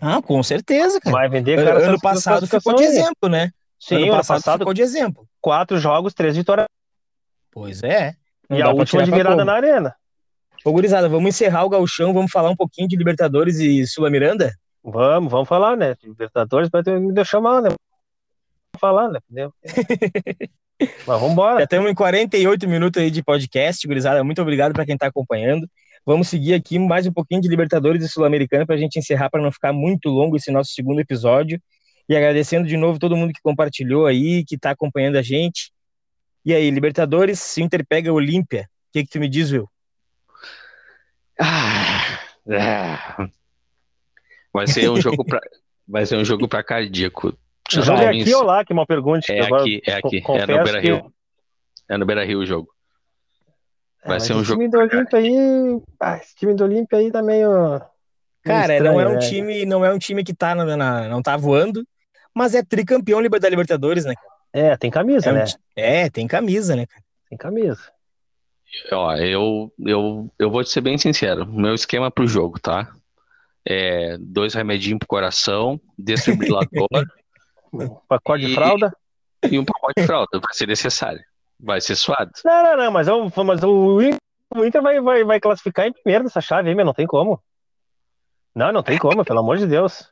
[0.00, 1.16] Ah, com certeza, cara.
[1.16, 3.50] Vai vender cara Ano passado ficou de exemplo, né?
[3.78, 5.28] Sim, ano, ano passado, passado ficou de exemplo.
[5.40, 6.66] Quatro jogos, três vitórias
[7.50, 8.14] Pois é.
[8.50, 9.94] e a última de virada na arena.
[10.64, 14.52] Ô, gurizada, vamos encerrar o galchão, vamos falar um pouquinho de Libertadores e Sula Miranda?
[14.90, 15.94] Vamos, vamos falar, né?
[16.02, 17.68] Libertadores vai me deixar mal, né?
[17.68, 19.20] Vamos falar, né?
[20.80, 21.58] Mas vamos embora.
[21.58, 24.24] Já estamos em 48 minutos aí de podcast, gurizada.
[24.24, 25.68] Muito obrigado para quem está acompanhando.
[26.06, 29.42] Vamos seguir aqui mais um pouquinho de Libertadores e Sul-Americana para a gente encerrar, para
[29.42, 31.60] não ficar muito longo esse nosso segundo episódio.
[32.08, 35.70] E agradecendo de novo todo mundo que compartilhou aí, que está acompanhando a gente.
[36.46, 39.68] E aí, Libertadores, se Inter pega Olímpia, o que, que tu me diz, Will?
[41.38, 43.28] Ah, é.
[44.58, 45.40] Vai ser um jogo para
[45.86, 47.28] vai ser um jogo para cardíaco.
[47.28, 49.32] O jogo é aqui ou lá, que é uma pergunta.
[49.32, 51.02] É aqui, é aqui, é no Beira Rio.
[51.02, 51.10] Que...
[51.88, 52.68] É no Beira Rio o jogo.
[54.02, 54.60] É, vai é, ser um jogo.
[54.60, 57.80] Time do Olímpia aí, ah, esse time do Olímpia aí tá meio.
[58.42, 59.18] Cara, estranho, não é um né?
[59.18, 61.86] time, não é um time que tá na, na, não tá voando,
[62.34, 64.14] mas é tricampeão da Libertadores, né?
[64.52, 65.44] É, tem camisa, é né?
[65.76, 67.02] É, tem camisa, né, cara?
[67.28, 67.92] Tem camisa.
[68.90, 71.46] Ó, eu, eu, eu vou te ser bem sincero.
[71.46, 72.90] Meu esquema pro jogo, tá?
[73.66, 76.88] É dois remedinhos pro coração, desfibrilador.
[77.72, 78.96] um pacote e, de fralda?
[79.50, 81.20] E um pacote de fralda, vai ser necessário.
[81.60, 82.30] Vai ser suado.
[82.44, 83.98] Não, não, não, mas, eu, mas o,
[84.54, 87.42] o Inter vai, vai, vai classificar em primeiro nessa chave aí, meu, não tem como.
[88.54, 90.08] Não, não tem como, pelo amor de Deus.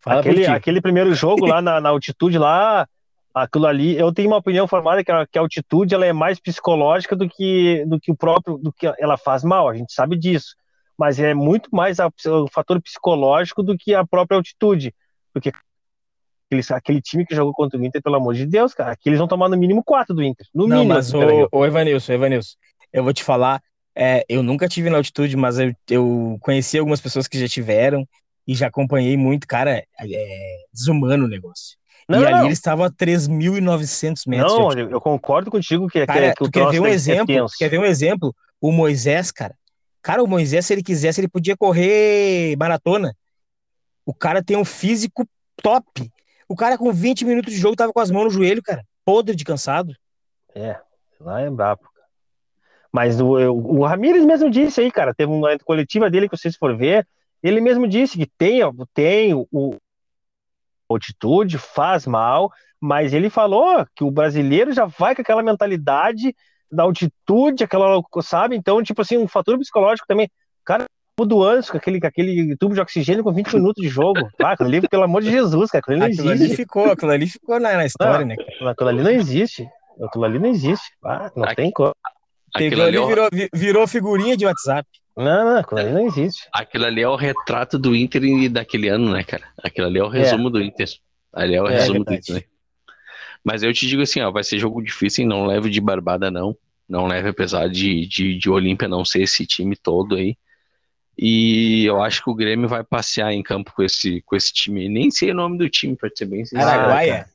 [0.00, 2.86] Fala aquele, aquele primeiro jogo lá na, na altitude lá,
[3.34, 6.40] aquilo ali, eu tenho uma opinião formada que a, que a altitude ela é mais
[6.40, 10.16] psicológica do que, do que o próprio, do que ela faz mal, a gente sabe
[10.16, 10.54] disso,
[10.98, 14.94] mas é muito mais a, o fator psicológico do que a própria altitude,
[15.32, 15.52] porque
[16.46, 19.18] aquele, aquele time que jogou contra o Inter, pelo amor de Deus, cara, aqui eles
[19.18, 20.94] vão tomar no mínimo quatro do Inter, no Não, mínimo.
[20.94, 22.56] mas o, o Evanilson, Evanilson,
[22.92, 23.62] eu vou te falar,
[23.94, 28.06] é, eu nunca tive na altitude, mas eu, eu conheci algumas pessoas que já tiveram
[28.46, 31.76] e já acompanhei muito, cara, é desumano o negócio.
[32.08, 32.46] Não, e ali não.
[32.46, 34.52] eles estavam a 3.900 metros.
[34.52, 37.46] Não, eu, eu concordo contigo que, cara, que, que tu quer ver um exemplo?
[37.58, 38.34] quer ver um exemplo?
[38.60, 39.54] O Moisés, cara.
[40.06, 43.12] Cara, o Moisés, se ele quisesse, ele podia correr maratona.
[44.04, 45.28] O cara tem um físico
[45.60, 46.08] top.
[46.48, 48.86] O cara com 20 minutos de jogo tava com as mãos no joelho, cara.
[49.04, 49.96] Podre de cansado.
[50.54, 50.78] É,
[51.18, 51.88] lá é brabo.
[52.92, 56.54] Mas o, o, o Ramires mesmo disse aí, cara, teve uma coletiva dele que vocês
[56.54, 57.04] for ver,
[57.42, 58.60] ele mesmo disse que tem,
[58.94, 59.76] tem o,
[60.88, 66.32] altitude, faz mal, mas ele falou que o brasileiro já vai com aquela mentalidade
[66.70, 68.56] da altitude, aquela, sabe?
[68.56, 70.28] Então, tipo assim, um fator psicológico também.
[70.64, 70.84] Cara,
[71.24, 74.28] do antes com aquele, com aquele tubo de oxigênio com 20 minutos de jogo.
[74.44, 77.58] Ah, aquilo ali, pelo amor de Jesus, cara, aquilo, aquilo ali ficou, aquilo ali ficou
[77.58, 78.36] na, na história, não, né?
[78.60, 79.66] Aquilo ali não existe.
[80.02, 80.92] Aquilo ali não existe.
[81.04, 81.92] Ah, não tem como.
[82.54, 84.86] Aquilo ali é virou, virou figurinha de WhatsApp.
[85.16, 86.46] Não, não, aquilo ali não existe.
[86.52, 89.44] Aquilo ali é o retrato do Inter daquele ano, né, cara?
[89.62, 90.50] Aquilo ali é o resumo é.
[90.52, 90.88] do Inter.
[91.32, 92.42] Ali é o é, resumo do Inter, né?
[93.46, 96.56] Mas eu te digo assim, ó, vai ser jogo difícil, não leve de barbada, não.
[96.88, 100.36] Não leve, apesar de, de, de Olímpia não ser esse time todo aí.
[101.16, 104.88] E eu acho que o Grêmio vai passear em campo com esse, com esse time.
[104.88, 106.68] Nem sei o nome do time, pra ser bem sincero.
[106.68, 107.26] Araguaia?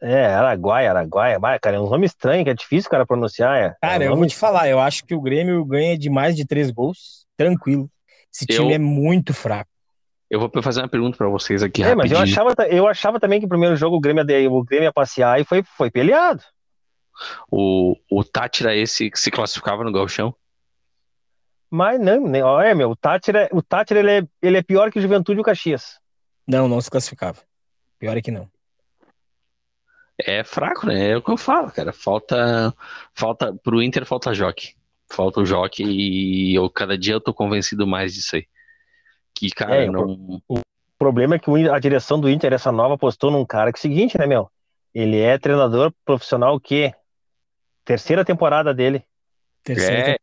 [0.00, 1.38] É, Araguaia, Araguaia.
[1.40, 3.58] Vai, cara, é um nome estranho, que é difícil, cara, pronunciar.
[3.58, 3.74] É.
[3.82, 6.36] Cara, é um eu vou te falar, eu acho que o Grêmio ganha de mais
[6.36, 7.90] de três gols, tranquilo.
[8.32, 8.76] Esse time eu...
[8.76, 9.70] é muito fraco.
[10.30, 11.82] Eu vou fazer uma pergunta para vocês aqui.
[11.82, 12.18] É, rapidinho.
[12.18, 14.22] mas eu achava, eu achava também que o primeiro jogo o Grêmio,
[14.52, 16.42] o Grêmio ia passear e foi, foi peleado.
[17.50, 20.34] O, o Tátira esse que se classificava no Galchão?
[21.70, 22.42] Mas não, né?
[22.42, 25.38] Olha, meu, o Tátira, é, o Tátira ele, é, ele é pior que o Juventude
[25.38, 25.98] e o Caxias.
[26.46, 27.38] Não, não se classificava.
[27.98, 28.48] Pior é que não.
[30.18, 31.10] É fraco, né?
[31.10, 31.92] É o que eu falo, cara.
[31.92, 32.74] Falta,
[33.14, 34.74] falta pro Inter falta joque.
[35.10, 38.46] Falta o joque e eu cada dia eu tô convencido mais disso aí.
[39.38, 40.42] Que cara, é, não.
[40.48, 40.58] O,
[40.98, 43.82] problema é que a direção do Inter essa nova postou num cara que é o
[43.82, 44.50] seguinte, né, meu?
[44.92, 46.92] Ele é treinador profissional o quê?
[47.84, 49.04] Terceira temporada dele.
[49.62, 50.16] Terceira, é,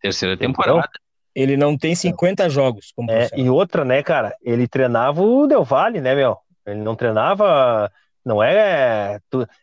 [0.00, 0.78] terceira temporada.
[0.78, 0.90] Então,
[1.34, 4.34] ele não tem 50 jogos como é, E outra, né, cara?
[4.42, 6.38] Ele treinava o Del Valle, né, meu?
[6.64, 7.92] Ele não treinava.
[8.24, 9.20] Não é.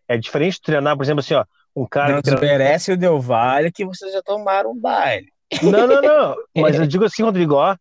[0.08, 1.44] É diferente de treinar, por exemplo, assim, ó.
[1.76, 2.14] Um cara.
[2.14, 2.98] Não que desmerece treina...
[2.98, 5.34] o Del Valle que vocês já tomaram um baile.
[5.64, 6.36] Não, não, não.
[6.56, 7.76] Mas eu digo assim, Rodrigo, ó.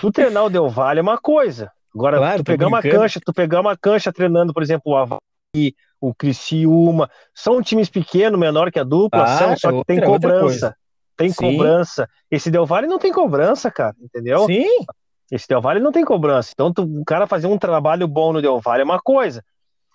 [0.00, 1.70] Tu treinar o Del Valle é uma coisa.
[1.94, 5.74] Agora, claro, tu pegar uma cancha, tu pegar uma cancha treinando, por exemplo, o Havaí,
[6.00, 10.74] o Criciúma, são times pequenos, menor que a dupla, ah, são, só que tem cobrança.
[11.16, 11.36] Tem Sim.
[11.36, 12.08] cobrança.
[12.30, 14.46] Esse Del Valle não tem cobrança, cara, entendeu?
[14.46, 14.64] Sim.
[15.30, 16.50] Esse Del Valle não tem cobrança.
[16.54, 19.44] Então, tu, o cara fazer um trabalho bom no Del Valle é uma coisa.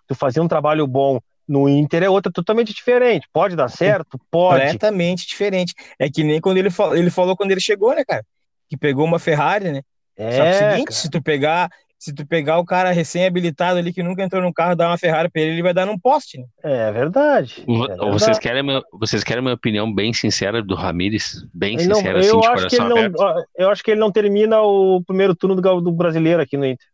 [0.07, 3.27] Tu fazer um trabalho bom no Inter é outra totalmente diferente.
[3.33, 4.19] Pode dar certo?
[4.29, 4.61] Pode.
[4.61, 5.73] Completamente diferente.
[5.97, 8.23] É que nem quando ele, falou, ele falou quando ele chegou, né, cara?
[8.69, 9.81] Que pegou uma Ferrari, né?
[10.17, 10.95] É, Só que é o seguinte, cara.
[10.95, 14.75] se tu pegar se tu pegar o cara recém-habilitado ali que nunca entrou no carro
[14.75, 16.37] dar uma Ferrari pra ele, ele vai dar num poste.
[16.37, 16.45] Né?
[16.61, 17.65] É verdade.
[17.67, 21.43] É vocês, Querem meu, vocês querem a minha opinião bem sincera do Ramires?
[21.53, 23.17] Bem ele sincera, não, assim, eu de acho que ele aberto.
[23.17, 26.65] não, Eu acho que ele não termina o primeiro turno do, do brasileiro aqui no
[26.65, 26.87] Inter.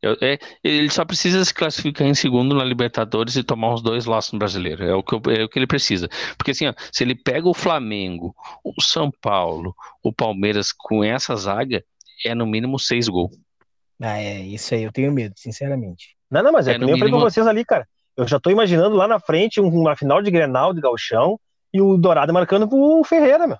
[0.00, 4.04] Eu, é, ele só precisa se classificar em segundo na Libertadores e tomar uns dois
[4.04, 4.84] laços no brasileiro.
[4.84, 6.08] É o que, eu, é o que ele precisa.
[6.36, 11.34] Porque assim, ó, se ele pega o Flamengo, o São Paulo, o Palmeiras com essa
[11.34, 11.82] zaga,
[12.24, 13.36] é no mínimo seis gols.
[14.00, 16.16] Ah, é, isso aí eu tenho medo, sinceramente.
[16.30, 17.86] Não, não, mas é, é que nem eu falei pra vocês ali, cara.
[18.16, 21.38] Eu já tô imaginando lá na frente uma final de Grenal de Galchão
[21.72, 23.58] e o Dourado marcando pro Ferreira, meu.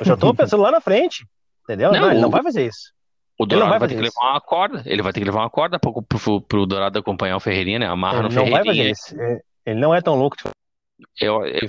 [0.00, 1.26] Eu já tô pensando lá na frente.
[1.64, 1.92] Entendeu?
[1.92, 2.92] Não, não ele não vai fazer isso.
[3.38, 4.82] O Dourado vai, vai, ter que levar uma corda.
[4.86, 7.86] Ele vai ter que levar uma corda pro, pro, pro Dourado acompanhar o Ferreirinha, né?
[7.86, 9.14] Amarra ele no não vai fazer isso.
[9.64, 10.36] Ele não é tão louco.
[10.36, 10.50] Tipo...
[11.20, 11.68] Eu, eu,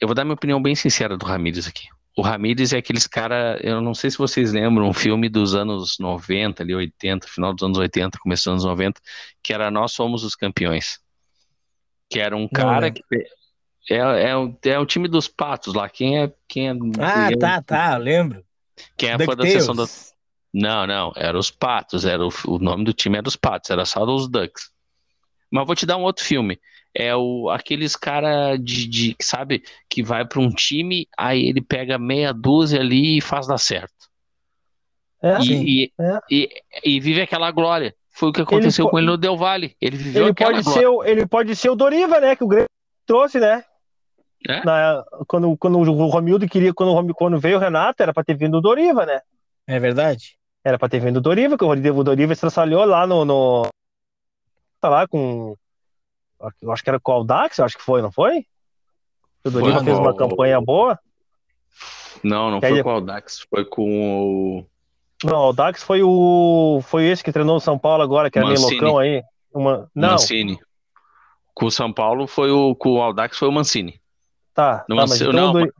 [0.00, 1.88] eu, vou dar minha opinião bem sincera do Ramírez aqui.
[2.18, 6.00] O Ramírez é aqueles cara, eu não sei se vocês lembram, um filme dos anos
[6.00, 9.00] 90, ali 80, final dos anos 80, começo dos anos 90,
[9.40, 10.98] que era Nós Somos os Campeões.
[12.10, 13.04] Que era um cara que
[13.88, 14.32] é, é,
[14.64, 15.88] é, o time dos patos lá.
[15.88, 16.32] Quem é.
[16.48, 18.44] Quem é ah, é, tá, tá, lembro.
[18.96, 19.84] Quem é fã da sessão da.
[20.52, 23.84] Não, não, era os patos, era o, o nome do time era os patos, era
[23.84, 24.72] só os Ducks.
[25.52, 26.58] Mas vou te dar um outro filme
[26.98, 31.96] é o, aqueles cara de, de sabe, que vai para um time, aí ele pega
[31.96, 33.94] meia dúzia ali e faz dar certo.
[35.22, 36.18] É, e, e, é.
[36.28, 36.48] e,
[36.84, 37.94] e, vive aquela glória.
[38.10, 39.76] Foi o que aconteceu ele com ele no Del Valle.
[39.80, 40.80] Ele viveu ele pode glória.
[40.80, 42.34] ser o, Ele pode ser o Doriva, né?
[42.34, 42.68] Que o Grêmio
[43.06, 43.64] trouxe, né?
[44.48, 44.64] É?
[44.64, 48.58] Na, quando, quando o Romildo queria, quando, quando veio o Renato, era para ter vindo
[48.58, 49.20] o Doriva, né?
[49.68, 50.36] É verdade.
[50.64, 53.68] Era para ter vindo o Doriva, que o Doriva estraçalhou lá no, no.
[54.80, 55.56] Tá lá com
[56.62, 58.44] eu acho que era com o Aldax, acho que foi, não foi?
[59.44, 60.98] O Doriva fez uma campanha boa.
[62.22, 64.66] Não, não foi com o Aldax, foi com o.
[65.24, 66.80] Não, o Aldax foi o.
[66.82, 69.22] Foi esse que treinou o São Paulo agora, que era meio loucão aí.
[69.52, 69.90] Uma...
[69.94, 70.10] Não.
[70.10, 70.58] Mancini.
[71.54, 72.74] Com o São Paulo foi o.
[72.74, 74.00] Com o Aldax foi o Mancini.
[74.54, 75.72] Tá, no tá Mancini, então não, do...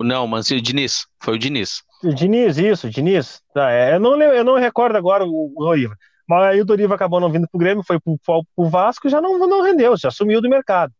[0.00, 1.06] não, Mancini, o Diniz.
[1.20, 1.82] Foi o Diniz.
[2.02, 3.40] O Diniz, isso, Diniz.
[3.54, 5.96] Tá, é, eu, não, eu não recordo agora o, o Doriva.
[6.28, 9.38] Mas aí o Doriva acabou não vindo pro Grêmio, foi pro, pro Vasco já não,
[9.38, 10.92] não rendeu, já sumiu do mercado.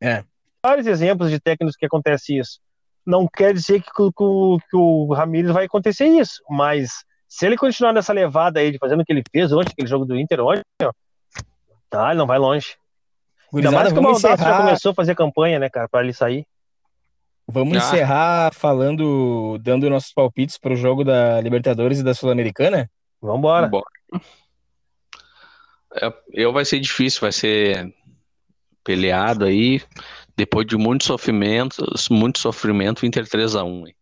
[0.00, 0.24] É.
[0.64, 2.60] Vários exemplos de técnicos que acontece isso.
[3.04, 4.10] Não quer dizer que, que,
[4.70, 9.00] que o Ramires vai acontecer isso, mas se ele continuar nessa levada aí de fazendo
[9.00, 10.62] o que ele fez hoje, aquele jogo do Inter hoje,
[11.90, 12.76] tá, ele não vai longe.
[13.54, 14.50] Ainda mais que o Maldassi encerrar...
[14.50, 16.46] já começou a fazer campanha, né, cara, para ele sair.
[17.46, 17.78] Vamos ah.
[17.78, 22.88] encerrar falando, dando nossos palpites para o jogo da Libertadores e da Sul-Americana?
[23.20, 23.66] Vambora.
[23.66, 23.86] Vambora.
[25.94, 27.94] É, eu vai ser difícil, vai ser
[28.84, 29.80] peleado aí.
[30.36, 33.92] Depois de muito sofrimento, muito sofrimento, Inter 3x1.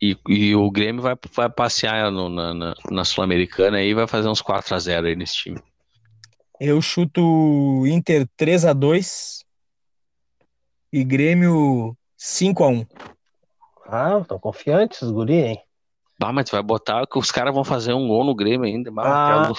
[0.00, 4.28] E, e o Grêmio vai, vai passear no, na, na, na Sul-Americana e vai fazer
[4.28, 5.60] uns 4x0 aí nesse time.
[6.60, 9.40] Eu chuto Inter 3x2
[10.92, 12.86] e Grêmio 5x1.
[13.86, 15.62] Ah, estão confiantes os guri, hein?
[16.22, 18.90] Ah, mas vai botar que os caras vão fazer um gol no Grêmio ainda.
[18.98, 19.50] Ah,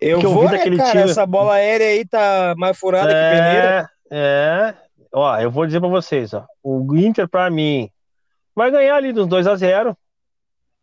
[0.00, 3.14] eu, eu vou, vi daquele né, cara, essa bola aérea aí tá mais furada é,
[3.14, 3.90] que peneira.
[4.10, 4.74] É,
[5.12, 7.90] ó, eu vou dizer pra vocês, ó, o Inter pra mim
[8.54, 9.96] vai ganhar ali dos 2 a 0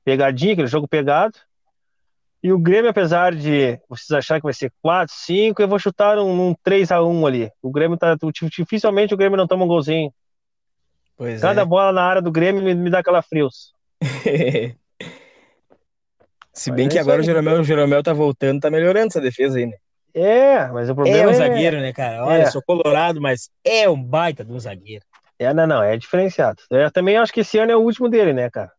[0.03, 1.36] pegadinha, aquele jogo pegado,
[2.45, 6.20] e o Grêmio, apesar de vocês acharem que vai ser 4, 5, eu vou chutar
[6.20, 7.51] um, um 3 a 1 ali.
[7.59, 8.16] O Grêmio tá.
[8.55, 10.13] Dificilmente o Grêmio não toma um golzinho.
[11.18, 11.66] Pois Cada é.
[11.66, 13.74] bola na área do Grêmio me, me dá aquela frios.
[16.56, 19.58] Se bem que é agora o Jeromel, o Jeromel tá voltando, tá melhorando essa defesa
[19.58, 19.76] aí, né?
[20.14, 21.28] É, mas o problema é.
[21.28, 21.34] um é...
[21.34, 22.26] zagueiro, né, cara?
[22.26, 22.45] Olha, é.
[22.45, 25.03] sou colorado, mas é um baita de um zagueiro.
[25.38, 26.64] É, não, não, é diferenciado.
[26.72, 28.72] Eu também acho que esse ano é o último dele, né, cara?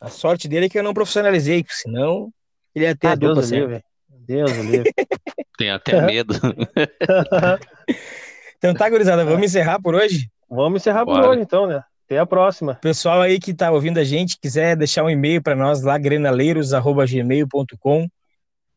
[0.00, 2.30] A sorte dele é que eu não profissionalizei, senão
[2.74, 3.84] ele ia ter ah, a Deus livre.
[4.08, 4.92] Deus livre.
[5.56, 6.34] Tem até medo.
[8.58, 10.28] então tá, gurizada, vamos encerrar por hoje?
[10.50, 11.22] Vamos encerrar Bora.
[11.22, 11.80] por hoje, então, né?
[12.06, 12.76] Até a próxima.
[12.76, 18.08] Pessoal aí que tá ouvindo a gente, quiser deixar um e-mail para nós lá, grenaleiros.gmail.com.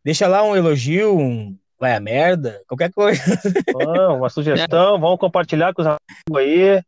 [0.04, 3.22] Deixa lá um elogio, um vai a merda, qualquer coisa.
[4.18, 6.84] uma sugestão, vamos compartilhar com os amigos aí.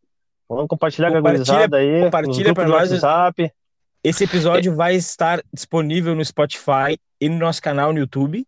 [0.49, 2.01] Vamos compartilhar com a gurizada aí.
[2.01, 2.91] Compartilha para nós.
[2.91, 3.53] WhatsApp.
[4.03, 8.45] Esse episódio vai estar disponível no Spotify e no nosso canal no YouTube.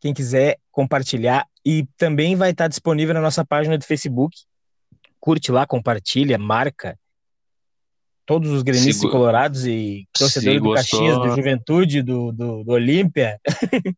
[0.00, 1.46] Quem quiser compartilhar.
[1.64, 4.36] E também vai estar disponível na nossa página do Facebook.
[5.22, 6.98] Curte lá, compartilha, marca.
[8.26, 9.12] Todos os gremistas Sigo...
[9.12, 13.40] colorados e torcedores do Caxias, do Juventude, do, do, do Olímpia.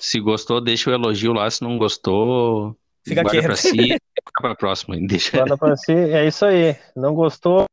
[0.00, 1.50] Se gostou, deixa o elogio lá.
[1.50, 2.74] Se não gostou,
[3.06, 3.98] fica guarda para si.
[4.20, 4.96] Fica para próxima.
[5.06, 5.36] Deixa...
[5.36, 5.92] Guarda para si.
[5.92, 6.74] É isso aí.
[6.96, 7.66] Não gostou,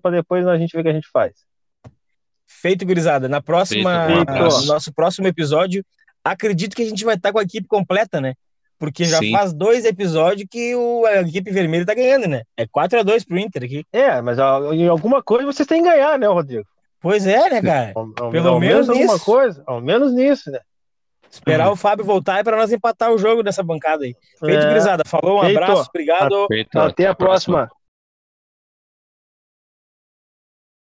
[0.00, 1.32] para depois a gente ver o que a gente faz.
[2.46, 3.28] Feito, gurizada.
[3.28, 5.84] Na próxima, no nosso próximo episódio,
[6.22, 8.34] acredito que a gente vai estar com a equipe completa, né?
[8.78, 9.32] Porque já Sim.
[9.32, 12.42] faz dois episódios que o, a equipe vermelha tá ganhando, né?
[12.56, 13.84] É 4 a 2 pro Inter aqui.
[13.92, 14.38] É, mas
[14.72, 16.64] em alguma coisa vocês têm que ganhar, né, Rodrigo?
[17.00, 17.92] Pois é, né, cara?
[17.94, 19.62] Ao, ao, Pelo ao menos, menos alguma coisa.
[19.66, 20.60] Ao menos nisso, né?
[21.30, 21.72] Esperar hum.
[21.72, 24.14] o Fábio voltar é para nós empatar o jogo nessa bancada aí.
[24.38, 24.68] Feito, é.
[24.68, 25.02] gurizada.
[25.06, 25.58] Falou, um Feito.
[25.58, 26.46] abraço, obrado.
[26.48, 26.78] Feito.
[26.78, 27.66] Até, Até a próxima.
[27.66, 27.77] próxima.